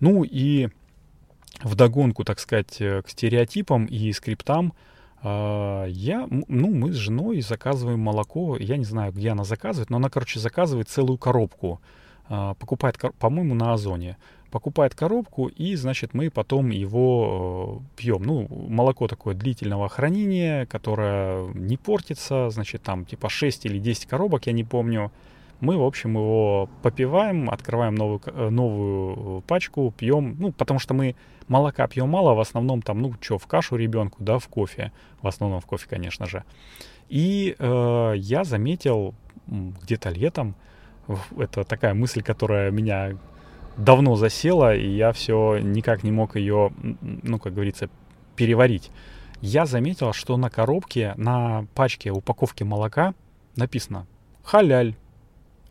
Ну 0.00 0.24
и 0.24 0.68
вдогонку, 1.62 2.24
так 2.24 2.40
сказать, 2.40 2.80
э, 2.80 3.02
к 3.02 3.08
стереотипам 3.08 3.86
и 3.86 4.12
скриптам, 4.12 4.72
э, 5.22 5.86
я, 5.88 6.26
ну, 6.30 6.74
мы 6.74 6.92
с 6.92 6.96
женой 6.96 7.40
заказываем 7.40 8.00
молоко, 8.00 8.56
я 8.56 8.76
не 8.76 8.84
знаю, 8.84 9.12
где 9.12 9.30
она 9.30 9.44
заказывает, 9.44 9.90
но 9.90 9.98
она, 9.98 10.08
короче, 10.08 10.40
заказывает 10.40 10.88
целую 10.88 11.18
коробку 11.18 11.80
покупает, 12.26 12.98
по-моему, 13.18 13.54
на 13.54 13.74
Озоне, 13.74 14.16
покупает 14.54 14.94
коробку, 14.94 15.48
и, 15.48 15.74
значит, 15.74 16.14
мы 16.14 16.30
потом 16.30 16.70
его 16.70 17.82
э, 17.82 17.96
пьем. 17.96 18.22
Ну, 18.22 18.46
молоко 18.68 19.08
такое 19.08 19.34
длительного 19.34 19.88
хранения, 19.88 20.64
которое 20.66 21.48
не 21.54 21.76
портится, 21.76 22.50
значит, 22.50 22.80
там 22.82 23.04
типа 23.04 23.28
6 23.28 23.66
или 23.66 23.80
10 23.80 24.06
коробок, 24.06 24.46
я 24.46 24.52
не 24.52 24.62
помню. 24.62 25.10
Мы, 25.58 25.76
в 25.76 25.82
общем, 25.82 26.14
его 26.14 26.68
попиваем, 26.82 27.50
открываем 27.50 27.96
новую, 27.96 28.20
э, 28.26 28.48
новую 28.48 29.40
пачку, 29.40 29.92
пьем, 29.98 30.36
ну, 30.38 30.52
потому 30.52 30.78
что 30.78 30.94
мы 30.94 31.16
молока 31.48 31.88
пьем 31.88 32.08
мало, 32.08 32.34
в 32.34 32.40
основном 32.40 32.80
там, 32.80 33.02
ну, 33.02 33.12
что, 33.20 33.38
в 33.38 33.48
кашу 33.48 33.74
ребенку, 33.74 34.22
да, 34.22 34.38
в 34.38 34.46
кофе, 34.46 34.92
в 35.20 35.26
основном 35.26 35.60
в 35.62 35.66
кофе, 35.66 35.88
конечно 35.90 36.26
же. 36.26 36.44
И 37.08 37.56
э, 37.58 38.12
я 38.16 38.44
заметил 38.44 39.16
где-то 39.48 40.10
летом, 40.10 40.54
это 41.36 41.64
такая 41.64 41.92
мысль, 41.92 42.22
которая 42.22 42.70
меня 42.70 43.18
давно 43.76 44.16
засела, 44.16 44.74
и 44.74 44.88
я 44.88 45.12
все 45.12 45.58
никак 45.58 46.02
не 46.02 46.12
мог 46.12 46.36
ее, 46.36 46.72
ну, 47.00 47.38
как 47.38 47.54
говорится, 47.54 47.88
переварить. 48.36 48.90
Я 49.40 49.66
заметил, 49.66 50.12
что 50.12 50.36
на 50.36 50.50
коробке, 50.50 51.14
на 51.16 51.66
пачке 51.74 52.10
упаковки 52.10 52.62
молока 52.62 53.14
написано 53.56 54.06
«халяль», 54.42 54.96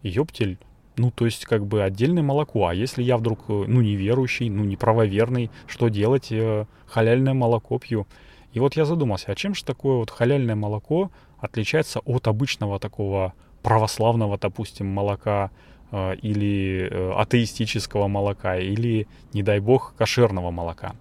«ёптель». 0.01 0.57
Ну, 0.95 1.10
то 1.10 1.25
есть, 1.25 1.45
как 1.45 1.65
бы 1.65 1.81
отдельное 1.81 2.22
молоко. 2.22 2.67
А 2.67 2.74
если 2.75 3.01
я 3.01 3.17
вдруг, 3.17 3.48
ну, 3.48 3.81
неверующий, 3.81 4.50
ну, 4.50 4.63
неправоверный, 4.63 5.50
что 5.65 5.88
делать? 5.88 6.31
Э, 6.31 6.65
халяльное 6.86 7.33
молоко 7.33 7.79
пью. 7.79 8.05
И 8.51 8.60
вот 8.60 8.75
я 8.75 8.86
задумался, 8.86 9.31
а 9.31 9.36
чем 9.36 9.55
же 9.55 9.65
такое 9.65 9.95
вот 9.95 10.12
халяльное 10.12 10.55
молоко 10.55 11.10
отличается 11.39 12.00
от 12.01 12.27
обычного 12.27 12.79
такого 12.79 13.33
православного, 13.63 14.38
допустим, 14.38 14.86
молока 14.88 15.50
или 16.21 16.89
э, 16.89 17.13
атеистического 17.13 18.07
молока, 18.07 18.57
или, 18.57 19.07
не 19.33 19.43
дай 19.43 19.59
бог, 19.59 19.93
кошерного 19.95 20.50
молока. 20.50 20.93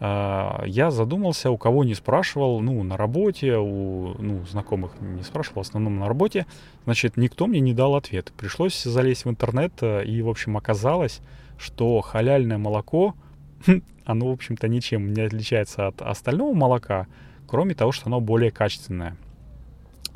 Э, 0.00 0.64
я 0.66 0.90
задумался, 0.90 1.50
у 1.50 1.56
кого 1.56 1.84
не 1.84 1.94
спрашивал, 1.94 2.60
ну, 2.60 2.82
на 2.82 2.96
работе, 2.96 3.56
у 3.56 4.14
ну, 4.18 4.44
знакомых 4.46 4.92
не 5.00 5.22
спрашивал, 5.22 5.62
в 5.62 5.66
основном 5.66 5.98
на 5.98 6.08
работе, 6.08 6.46
значит, 6.84 7.16
никто 7.16 7.46
мне 7.46 7.60
не 7.60 7.72
дал 7.72 7.94
ответ. 7.94 8.32
Пришлось 8.36 8.82
залезть 8.82 9.24
в 9.24 9.30
интернет, 9.30 9.72
э, 9.80 10.04
и, 10.04 10.20
в 10.22 10.28
общем, 10.28 10.56
оказалось, 10.56 11.20
что 11.58 12.00
халяльное 12.00 12.58
молоко, 12.58 13.14
оно, 14.04 14.28
в 14.28 14.32
общем-то, 14.32 14.68
ничем 14.68 15.12
не 15.12 15.22
отличается 15.22 15.86
от 15.86 16.02
остального 16.02 16.54
молока, 16.54 17.06
кроме 17.46 17.74
того, 17.74 17.92
что 17.92 18.06
оно 18.06 18.20
более 18.20 18.50
качественное. 18.50 19.16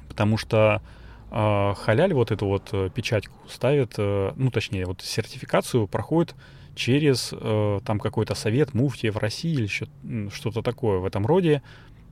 Потому 0.09 0.37
что 0.37 0.83
халяль 1.31 2.13
вот 2.13 2.33
эту 2.33 2.47
вот 2.47 2.71
э, 2.73 2.91
печатьку 2.93 3.37
ставит, 3.49 3.95
э, 3.99 4.33
ну 4.35 4.51
точнее 4.51 4.87
вот 4.87 5.01
сертификацию 5.01 5.87
проходит 5.87 6.35
через 6.75 7.33
э, 7.33 7.81
там 7.85 8.01
какой-то 8.01 8.35
совет 8.35 8.75
муфтиев 8.75 9.17
России 9.17 9.53
или 9.53 10.29
что-то 10.29 10.63
такое 10.63 10.99
в 10.99 11.05
этом 11.05 11.27
роде. 11.27 11.63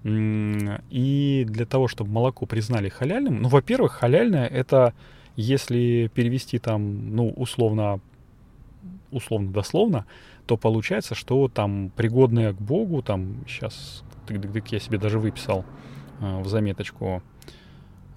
И 0.04 1.44
для 1.48 1.66
того, 1.66 1.88
чтобы 1.88 2.12
молоко 2.12 2.46
признали 2.46 2.88
халяльным, 2.88 3.42
ну, 3.42 3.48
во-первых, 3.48 3.92
халяльное 3.92 4.46
это, 4.46 4.94
если 5.34 6.08
перевести 6.14 6.60
там, 6.60 7.16
ну, 7.16 7.30
условно, 7.30 8.00
условно 9.10 9.52
дословно, 9.52 10.06
то 10.46 10.56
получается, 10.56 11.16
что 11.16 11.48
там 11.48 11.90
пригодное 11.96 12.52
к 12.52 12.60
Богу, 12.60 13.02
там 13.02 13.44
сейчас, 13.48 14.04
я 14.28 14.78
себе 14.78 14.98
даже 14.98 15.18
выписал 15.18 15.64
в 16.20 16.46
заметочку, 16.46 17.06
а, 17.06 17.22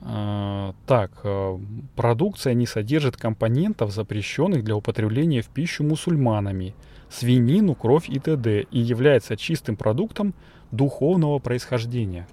так, 0.02 1.12
э, 1.24 1.60
продукция 1.96 2.54
не 2.54 2.66
содержит 2.66 3.18
компонентов, 3.18 3.92
запрещенных 3.92 4.64
для 4.64 4.76
употребления 4.76 5.42
в 5.42 5.48
пищу 5.48 5.84
мусульманами, 5.84 6.74
свинину, 7.10 7.76
кровь 7.76 8.10
и 8.10 8.20
т.д. 8.20 8.66
и 8.72 8.80
является 8.80 9.38
чистым 9.38 9.76
продуктом 9.76 10.34
духовного 10.72 11.40
происхождения. 11.40 12.28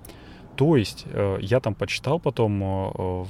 То 0.56 0.76
есть, 0.76 1.04
э, 1.06 1.38
я 1.42 1.60
там 1.60 1.74
почитал 1.74 2.18
потом, 2.18 2.62
э, 2.62 3.24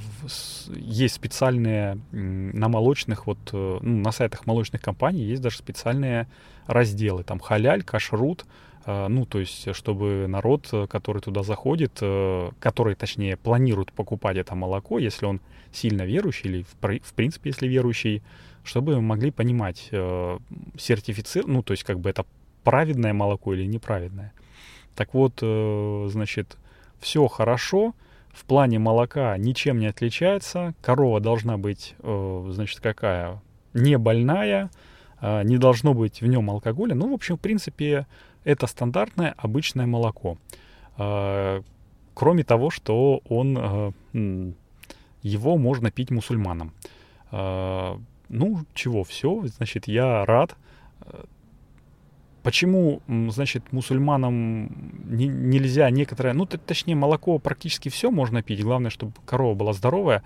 есть 0.73 1.15
специальные 1.15 1.99
на 2.11 2.69
молочных, 2.69 3.27
вот, 3.27 3.39
ну, 3.51 3.79
на 3.81 4.11
сайтах 4.11 4.47
молочных 4.47 4.81
компаний 4.81 5.23
есть 5.23 5.41
даже 5.41 5.57
специальные 5.57 6.27
разделы, 6.65 7.23
там 7.23 7.39
халяль, 7.39 7.83
кашрут, 7.83 8.45
а, 8.45 8.68
ну, 8.85 9.25
то 9.25 9.39
есть, 9.39 9.75
чтобы 9.75 10.25
народ, 10.27 10.69
э, 10.71 10.87
который 10.87 11.21
туда 11.21 11.43
заходит, 11.43 11.99
э, 12.01 12.49
который, 12.59 12.95
точнее, 12.95 13.37
планирует 13.37 13.91
покупать 13.91 14.37
это 14.37 14.55
молоко, 14.55 14.99
если 14.99 15.25
он 15.25 15.41
сильно 15.71 16.03
верующий 16.03 16.49
или, 16.49 16.63
в 16.63 17.13
принципе, 17.13 17.49
если 17.49 17.67
верующий, 17.67 18.23
чтобы 18.63 19.01
могли 19.01 19.31
понимать, 19.31 19.89
э, 19.91 20.37
сертифицир, 20.77 21.45
ну, 21.47 21.61
то 21.61 21.73
есть, 21.73 21.83
как 21.83 21.99
бы 21.99 22.09
это 22.09 22.25
праведное 22.63 23.13
молоко 23.13 23.53
или 23.53 23.65
неправедное. 23.65 24.33
Так 24.95 25.13
вот, 25.13 25.39
значит, 26.11 26.57
все 26.99 27.25
хорошо, 27.27 27.95
в 28.33 28.43
плане 28.43 28.79
молока 28.79 29.37
ничем 29.37 29.79
не 29.79 29.87
отличается, 29.87 30.73
корова 30.81 31.21
должна 31.21 31.57
быть, 31.57 31.95
значит, 32.03 32.81
какая? 32.81 33.41
Не 33.73 33.97
больная, 33.97 34.69
а, 35.21 35.43
не 35.43 35.57
должно 35.57 35.93
быть 35.93 36.21
в 36.21 36.27
нем 36.27 36.49
алкоголя. 36.49 36.95
Ну, 36.95 37.09
в 37.11 37.13
общем, 37.13 37.37
в 37.37 37.41
принципе, 37.41 38.07
это 38.43 38.67
стандартное 38.67 39.35
обычное 39.37 39.85
молоко. 39.85 40.37
А, 40.97 41.61
кроме 42.13 42.43
того, 42.43 42.69
что 42.69 43.21
он, 43.29 43.57
а, 43.57 43.93
его 45.21 45.57
можно 45.57 45.91
пить 45.91 46.11
мусульманам. 46.11 46.73
А, 47.31 47.99
ну, 48.29 48.65
чего, 48.73 49.03
все, 49.03 49.45
значит, 49.47 49.87
я 49.87 50.25
рад. 50.25 50.55
Почему, 52.41 53.01
значит, 53.07 53.73
мусульманам 53.73 54.69
не, 55.03 55.27
нельзя 55.27 55.89
некоторое, 55.89 56.33
ну, 56.33 56.45
точнее, 56.45 56.95
молоко 56.95 57.37
практически 57.37 57.89
все 57.89 58.11
можно 58.11 58.41
пить, 58.41 58.63
главное, 58.63 58.89
чтобы 58.89 59.11
корова 59.25 59.55
была 59.55 59.73
здоровая, 59.73 60.23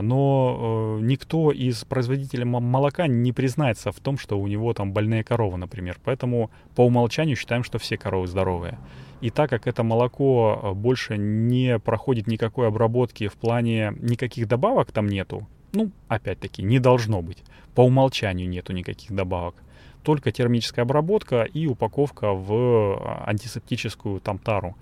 но 0.00 0.96
э, 0.98 1.04
никто 1.04 1.52
из 1.52 1.84
производителей 1.84 2.44
молока 2.44 3.06
не 3.06 3.34
признается 3.34 3.92
в 3.92 4.00
том, 4.00 4.16
что 4.16 4.40
у 4.40 4.46
него 4.46 4.72
там 4.72 4.94
больные 4.94 5.22
коровы, 5.22 5.58
например. 5.58 5.98
Поэтому 6.02 6.50
по 6.74 6.86
умолчанию 6.86 7.36
считаем, 7.36 7.62
что 7.62 7.78
все 7.78 7.98
коровы 7.98 8.26
здоровые. 8.26 8.78
И 9.20 9.28
так 9.28 9.50
как 9.50 9.66
это 9.66 9.82
молоко 9.82 10.58
э, 10.62 10.72
больше 10.72 11.18
не 11.18 11.78
проходит 11.78 12.26
никакой 12.26 12.68
обработки 12.68 13.28
в 13.28 13.34
плане 13.34 13.92
никаких 14.00 14.48
добавок 14.48 14.92
там 14.92 15.08
нету, 15.08 15.46
ну, 15.72 15.90
опять-таки, 16.08 16.62
не 16.62 16.78
должно 16.78 17.20
быть. 17.20 17.44
По 17.74 17.82
умолчанию 17.82 18.48
нету 18.48 18.72
никаких 18.72 19.14
добавок. 19.14 19.56
Только 20.02 20.32
термическая 20.32 20.86
обработка 20.86 21.42
и 21.42 21.66
упаковка 21.66 22.32
в 22.32 22.50
э, 22.50 23.28
антисептическую 23.28 24.20
там 24.20 24.38
тару. 24.38 24.74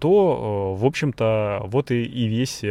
То, 0.00 0.74
в 0.74 0.86
общем-то, 0.86 1.60
вот 1.66 1.92
и, 1.92 2.02
и 2.02 2.26
весь 2.26 2.64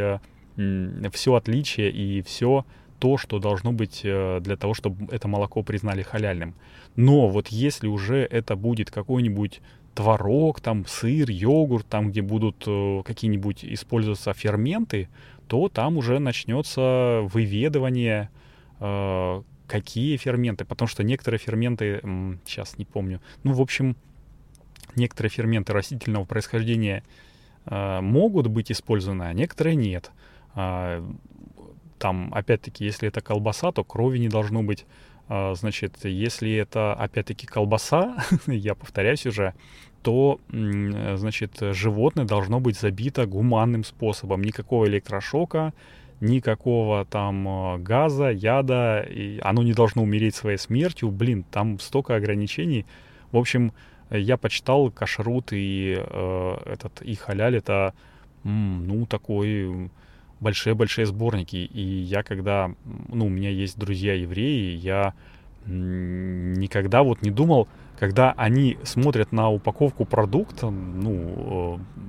все 1.11 1.35
отличие 1.35 1.91
и 1.91 2.21
все 2.21 2.65
то, 2.99 3.17
что 3.17 3.39
должно 3.39 3.71
быть 3.71 4.01
э, 4.03 4.39
для 4.41 4.57
того, 4.57 4.73
чтобы 4.73 5.11
это 5.11 5.27
молоко 5.27 5.63
признали 5.63 6.03
халяльным. 6.03 6.53
Но 6.95 7.29
вот 7.29 7.47
если 7.47 7.87
уже 7.87 8.17
это 8.17 8.55
будет 8.55 8.91
какой-нибудь 8.91 9.61
творог, 9.95 10.59
там 10.59 10.85
сыр, 10.85 11.29
йогурт, 11.29 11.87
там 11.87 12.11
где 12.11 12.21
будут 12.21 12.63
э, 12.67 13.01
какие-нибудь 13.05 13.63
использоваться 13.63 14.33
ферменты, 14.33 15.09
то 15.47 15.69
там 15.69 15.97
уже 15.97 16.19
начнется 16.19 17.21
выведывание, 17.31 18.29
э, 18.79 19.41
какие 19.67 20.17
ферменты, 20.17 20.65
потому 20.65 20.87
что 20.87 21.03
некоторые 21.03 21.39
ферменты, 21.39 22.01
сейчас 22.45 22.77
не 22.77 22.85
помню, 22.85 23.21
ну, 23.43 23.53
в 23.53 23.61
общем, 23.61 23.95
некоторые 24.95 25.29
ферменты 25.29 25.73
растительного 25.73 26.25
происхождения 26.25 27.03
могут 27.65 28.47
быть 28.47 28.71
использованы, 28.71 29.23
а 29.23 29.33
некоторые 29.33 29.75
нет. 29.75 30.09
А, 30.59 31.01
там, 31.99 32.33
опять-таки, 32.33 32.83
если 32.83 33.07
это 33.07 33.21
колбаса, 33.21 33.71
то 33.71 33.85
крови 33.85 34.19
не 34.19 34.27
должно 34.27 34.61
быть. 34.61 34.85
А, 35.29 35.53
значит, 35.55 36.03
если 36.03 36.51
это, 36.53 36.93
опять-таки, 36.93 37.47
колбаса, 37.47 38.17
я 38.47 38.75
повторяюсь 38.75 39.25
уже, 39.25 39.53
то, 40.03 40.39
значит, 40.49 41.57
животное 41.61 42.25
должно 42.25 42.59
быть 42.59 42.77
забито 42.77 43.25
гуманным 43.25 43.85
способом. 43.85 44.41
Никакого 44.43 44.85
электрошока, 44.85 45.73
никакого 46.19 47.05
там 47.05 47.47
а, 47.47 47.77
газа, 47.77 48.29
яда, 48.29 48.99
и 49.09 49.39
оно 49.41 49.63
не 49.63 49.73
должно 49.73 50.03
умереть 50.03 50.35
своей 50.35 50.57
смертью. 50.57 51.09
Блин, 51.09 51.45
там 51.49 51.79
столько 51.79 52.15
ограничений. 52.15 52.85
В 53.31 53.37
общем, 53.37 53.71
я 54.09 54.35
почитал 54.35 54.91
кашрут 54.91 55.53
и 55.53 55.95
э, 55.97 56.57
этот 56.65 57.01
и 57.03 57.13
халяль 57.15 57.55
это, 57.55 57.93
ну, 58.43 59.05
такой 59.05 59.89
большие-большие 60.39 61.05
сборники. 61.05 61.57
И 61.57 61.81
я 61.81 62.23
когда, 62.23 62.71
ну, 63.07 63.27
у 63.27 63.29
меня 63.29 63.49
есть 63.49 63.77
друзья 63.77 64.13
евреи, 64.13 64.75
я 64.75 65.13
никогда 65.65 67.03
вот 67.03 67.21
не 67.21 67.31
думал, 67.31 67.67
когда 67.99 68.33
они 68.37 68.77
смотрят 68.83 69.31
на 69.31 69.49
упаковку 69.49 70.05
продукта, 70.05 70.69
ну, 70.69 71.77
э, 71.81 71.99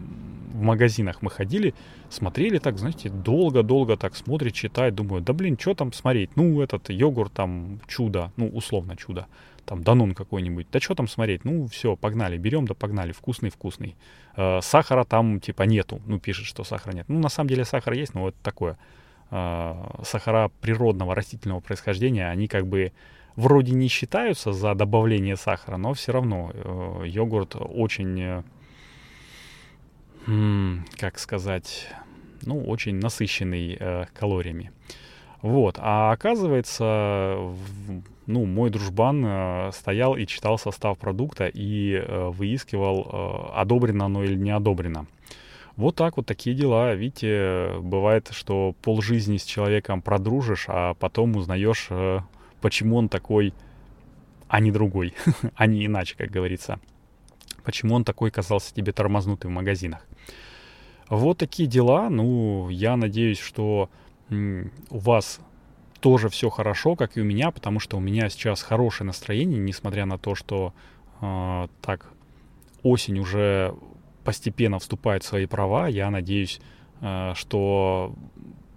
в 0.54 0.62
магазинах 0.62 1.22
мы 1.22 1.30
ходили, 1.30 1.74
смотрели 2.08 2.58
так, 2.58 2.78
знаете, 2.78 3.08
долго-долго 3.08 3.96
так 3.96 4.14
смотрит, 4.14 4.54
читает, 4.54 4.94
думаю, 4.94 5.22
да 5.22 5.32
блин, 5.32 5.58
что 5.58 5.74
там 5.74 5.92
смотреть? 5.92 6.36
Ну, 6.36 6.60
этот 6.60 6.90
йогурт 6.90 7.32
там 7.32 7.80
чудо, 7.88 8.32
ну, 8.36 8.48
условно 8.48 8.96
чудо 8.96 9.26
там 9.70 9.84
Данон 9.84 10.14
какой-нибудь, 10.14 10.66
да 10.72 10.80
что 10.80 10.96
там 10.96 11.06
смотреть, 11.06 11.44
ну 11.44 11.66
все, 11.68 11.94
погнали, 11.94 12.36
берем, 12.36 12.66
да 12.66 12.74
погнали, 12.74 13.12
вкусный-вкусный. 13.12 13.94
Э, 14.36 14.60
сахара 14.60 15.04
там 15.04 15.38
типа 15.38 15.62
нету, 15.62 16.02
ну 16.06 16.18
пишет, 16.18 16.44
что 16.44 16.64
сахара 16.64 16.92
нет. 16.92 17.08
Ну 17.08 17.20
на 17.20 17.28
самом 17.28 17.48
деле 17.48 17.64
сахар 17.64 17.92
есть, 17.92 18.14
но 18.14 18.22
вот 18.22 18.34
такое. 18.42 18.76
сахара 19.30 20.50
природного 20.60 21.14
растительного 21.14 21.60
происхождения, 21.60 22.28
они 22.28 22.48
как 22.48 22.66
бы 22.66 22.90
вроде 23.36 23.72
не 23.72 23.88
считаются 23.88 24.52
за 24.52 24.74
добавление 24.74 25.36
сахара, 25.36 25.76
но 25.76 25.94
все 25.94 26.12
равно 26.12 26.50
э, 26.52 27.02
йогурт 27.06 27.56
очень, 27.56 28.44
э, 30.26 30.82
как 30.98 31.18
сказать, 31.18 31.88
ну, 32.42 32.60
очень 32.64 32.96
насыщенный 32.96 33.76
э, 33.78 34.06
калориями. 34.18 34.72
Вот, 35.42 35.76
а 35.78 36.12
оказывается, 36.12 37.54
ну, 38.30 38.46
мой 38.46 38.70
дружбан 38.70 39.24
э, 39.26 39.70
стоял 39.72 40.16
и 40.16 40.24
читал 40.26 40.56
состав 40.58 40.98
продукта 40.98 41.48
и 41.48 41.94
э, 41.94 42.28
выискивал, 42.28 43.08
э, 43.12 43.60
одобрено 43.60 44.06
оно 44.06 44.22
или 44.22 44.36
не 44.36 44.50
одобрено. 44.50 45.06
Вот 45.76 45.96
так 45.96 46.16
вот 46.16 46.26
такие 46.26 46.54
дела. 46.54 46.94
Видите, 46.94 47.72
бывает, 47.80 48.28
что 48.32 48.74
полжизни 48.82 49.36
с 49.36 49.44
человеком 49.44 50.00
продружишь, 50.00 50.66
а 50.68 50.94
потом 50.94 51.36
узнаешь, 51.36 51.88
э, 51.90 52.20
почему 52.60 52.96
он 52.96 53.08
такой, 53.08 53.52
а 54.48 54.60
не 54.60 54.70
другой, 54.70 55.14
а 55.56 55.66
не 55.66 55.86
иначе, 55.86 56.14
как 56.16 56.30
говорится. 56.30 56.78
Почему 57.64 57.94
он 57.94 58.04
такой 58.04 58.30
казался 58.30 58.72
тебе 58.74 58.92
тормознутый 58.92 59.50
в 59.50 59.54
магазинах. 59.54 60.06
Вот 61.08 61.38
такие 61.38 61.68
дела. 61.68 62.08
Ну, 62.08 62.68
я 62.68 62.96
надеюсь, 62.96 63.40
что 63.40 63.90
у 64.30 64.98
вас 64.98 65.40
тоже 66.00 66.28
все 66.28 66.50
хорошо, 66.50 66.96
как 66.96 67.16
и 67.16 67.20
у 67.20 67.24
меня, 67.24 67.50
потому 67.50 67.80
что 67.80 67.96
у 67.96 68.00
меня 68.00 68.28
сейчас 68.28 68.62
хорошее 68.62 69.06
настроение, 69.06 69.58
несмотря 69.58 70.06
на 70.06 70.18
то, 70.18 70.34
что 70.34 70.72
э, 71.20 71.68
так 71.82 72.10
осень 72.82 73.18
уже 73.18 73.74
постепенно 74.24 74.78
вступает 74.78 75.22
в 75.22 75.26
свои 75.26 75.46
права. 75.46 75.88
Я 75.88 76.10
надеюсь, 76.10 76.60
э, 77.00 77.32
что 77.36 78.14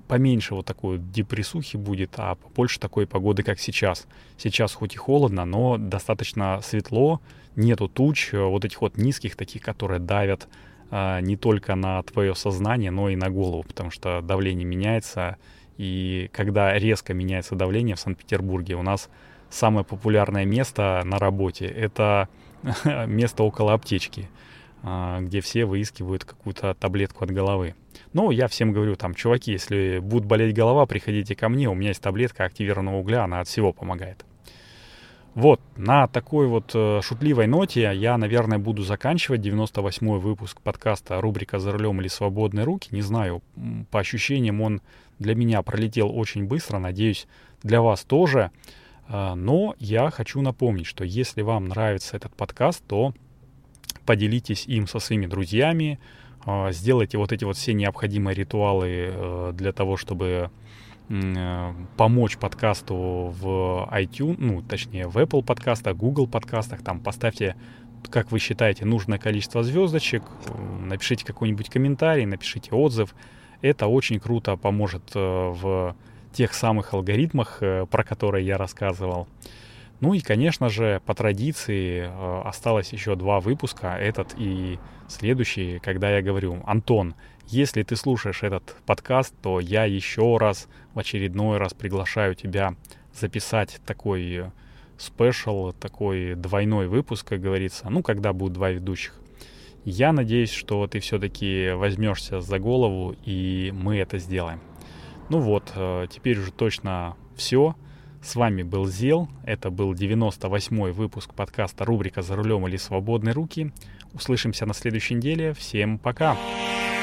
поменьше 0.08 0.54
вот 0.54 0.66
такой 0.66 1.00
депрессухи 1.00 1.78
будет, 1.78 2.14
а 2.18 2.36
побольше 2.36 2.80
такой 2.80 3.08
погоды, 3.08 3.44
как 3.44 3.60
сейчас. 3.60 4.08
Сейчас 4.38 4.74
хоть 4.74 4.96
и 4.96 4.98
холодно, 4.98 5.46
но 5.46 5.78
достаточно 5.78 6.60
светло, 6.62 7.22
нету 7.56 7.88
туч, 7.88 8.34
э, 8.34 8.44
вот 8.44 8.66
этих 8.66 8.82
вот 8.82 8.98
низких 8.98 9.36
таких, 9.36 9.62
которые 9.62 10.00
давят 10.00 10.48
а, 10.96 11.22
не 11.22 11.36
только 11.38 11.74
на 11.74 12.04
твое 12.04 12.36
сознание, 12.36 12.92
но 12.92 13.10
и 13.10 13.16
на 13.16 13.32
голову, 13.32 13.64
потому 13.64 13.90
что 13.90 14.22
давление 14.22 14.64
меняется, 14.64 15.38
и 15.78 16.30
когда 16.34 16.78
резко 16.78 17.14
меняется 17.14 17.56
давление 17.56 17.96
в 17.96 18.00
Санкт-Петербурге, 18.00 18.76
у 18.76 18.84
нас 18.84 19.10
самое 19.50 19.86
популярное 19.86 20.46
место 20.46 21.02
на 21.06 21.20
работе— 21.20 21.66
это 21.68 22.30
место 23.08 23.44
около 23.44 23.74
аптечки, 23.74 24.30
а, 24.84 25.22
где 25.22 25.42
все 25.42 25.66
выискивают 25.66 26.26
какую-то 26.26 26.74
таблетку 26.76 27.24
от 27.24 27.32
головы. 27.32 27.76
Но 28.14 28.32
я 28.32 28.48
всем 28.48 28.74
говорю, 28.74 28.96
там, 28.96 29.14
чуваки, 29.14 29.52
если 29.52 30.00
будет 30.00 30.26
болеть 30.26 30.56
голова, 30.56 30.86
приходите 30.86 31.36
ко 31.36 31.50
мне, 31.50 31.70
у 31.70 31.74
меня 31.74 31.90
есть 31.90 32.02
таблетка 32.02 32.46
активированного 32.46 32.98
угля, 32.98 33.24
она 33.24 33.40
от 33.40 33.48
всего 33.48 33.74
помогает. 33.74 34.26
Вот, 35.36 35.60
на 35.78 36.08
такой 36.08 36.48
вот 36.48 36.72
э, 36.76 37.02
шутливой 37.02 37.48
ноте 37.48 37.92
я, 37.96 38.18
наверное, 38.18 38.60
буду 38.60 38.84
заканчивать 38.84 39.42
98-й 39.42 40.20
выпуск 40.20 40.62
подкаста 40.62 41.20
рубрика 41.20 41.58
«За 41.58 41.72
рулем 41.72 42.00
или 42.02 42.08
свободные 42.08 42.66
руки». 42.66 42.90
Не 42.92 43.02
знаю, 43.02 43.42
по 43.90 44.00
ощущениям 44.00 44.62
он 44.62 44.82
для 45.18 45.34
меня 45.34 45.64
пролетел 45.64 46.16
очень 46.16 46.46
быстро, 46.46 46.78
надеюсь, 46.78 47.28
для 47.64 47.82
вас 47.82 48.04
тоже. 48.04 48.52
Э, 49.08 49.34
но 49.34 49.76
я 49.80 50.12
хочу 50.12 50.40
напомнить, 50.42 50.86
что 50.86 51.04
если 51.04 51.42
вам 51.42 51.66
нравится 51.66 52.16
этот 52.16 52.36
подкаст, 52.36 52.84
то 52.88 53.14
поделитесь 54.06 54.68
им 54.68 54.86
со 54.88 55.00
своими 55.00 55.26
друзьями, 55.26 56.00
э, 56.46 56.72
сделайте 56.72 57.18
вот 57.18 57.32
эти 57.32 57.44
вот 57.44 57.58
все 57.58 57.74
необходимые 57.74 58.36
ритуалы 58.36 59.10
э, 59.12 59.52
для 59.56 59.72
того, 59.72 59.98
чтобы 59.98 60.52
помочь 61.98 62.38
подкасту 62.38 63.34
в 63.40 63.90
iTunes, 63.92 64.36
ну, 64.40 64.62
точнее, 64.62 65.08
в 65.08 65.18
Apple 65.18 65.44
подкастах, 65.44 65.96
Google 65.98 66.28
подкастах, 66.28 66.82
там 66.82 67.00
поставьте, 67.00 67.56
как 68.10 68.32
вы 68.32 68.40
считаете, 68.40 68.86
нужное 68.86 69.20
количество 69.20 69.64
звездочек, 69.64 70.24
напишите 70.80 71.26
какой-нибудь 71.26 71.70
комментарий, 71.70 72.26
напишите 72.26 72.72
отзыв. 72.72 73.14
Это 73.62 73.88
очень 73.88 74.20
круто 74.20 74.58
поможет 74.58 75.12
э, 75.16 75.20
в 75.20 75.96
тех 76.34 76.54
самых 76.54 76.94
алгоритмах, 76.94 77.58
э, 77.62 77.86
про 77.86 78.04
которые 78.04 78.46
я 78.46 78.58
рассказывал. 78.58 79.28
Ну 80.00 80.14
и, 80.14 80.20
конечно 80.20 80.68
же, 80.68 81.02
по 81.06 81.14
традиции 81.14 82.12
осталось 82.46 82.92
еще 82.92 83.16
два 83.16 83.40
выпуска, 83.40 83.96
этот 83.96 84.36
и 84.38 84.78
следующий, 85.08 85.80
когда 85.80 86.10
я 86.10 86.22
говорю, 86.22 86.62
Антон, 86.66 87.16
если 87.48 87.84
ты 87.84 87.96
слушаешь 87.96 88.44
этот 88.44 88.76
подкаст, 88.86 89.34
то 89.42 89.60
я 89.60 89.86
еще 89.86 90.38
раз, 90.38 90.68
в 90.94 91.00
очередной 91.00 91.58
раз 91.58 91.74
приглашаю 91.74 92.36
тебя 92.36 92.76
записать 93.14 93.80
такой 93.86 94.46
спешл, 94.98 95.74
такой 95.74 96.36
двойной 96.36 96.88
выпуск, 96.88 97.28
как 97.28 97.42
говорится, 97.42 97.90
ну, 97.90 98.02
когда 98.02 98.34
будут 98.34 98.54
два 98.54 98.70
ведущих. 98.70 99.20
Я 99.86 100.14
надеюсь, 100.14 100.52
что 100.52 100.88
ты 100.88 101.00
все-таки 101.00 101.72
возьмешься 101.74 102.40
за 102.40 102.58
голову, 102.60 103.16
и 103.26 103.72
мы 103.76 103.98
это 103.98 104.18
сделаем. 104.18 104.62
Ну 105.30 105.40
вот, 105.40 105.74
э, 105.76 106.08
теперь 106.10 106.40
уже 106.40 106.52
точно 106.52 107.18
все. 107.36 107.76
С 108.22 108.36
вами 108.36 108.64
был 108.64 108.86
Зел. 108.86 109.28
Это 109.44 109.70
был 109.70 109.94
98-й 109.94 110.92
выпуск 110.94 111.34
подкаста 111.34 111.84
рубрика 111.84 112.22
«За 112.22 112.38
рулем 112.38 112.66
или 112.68 112.78
свободные 112.78 113.34
руки». 113.34 113.74
Услышимся 114.14 114.66
на 114.66 114.74
следующей 114.74 115.16
неделе. 115.16 115.54
Всем 115.54 115.98
пока! 115.98 116.36
Пока! 116.36 117.03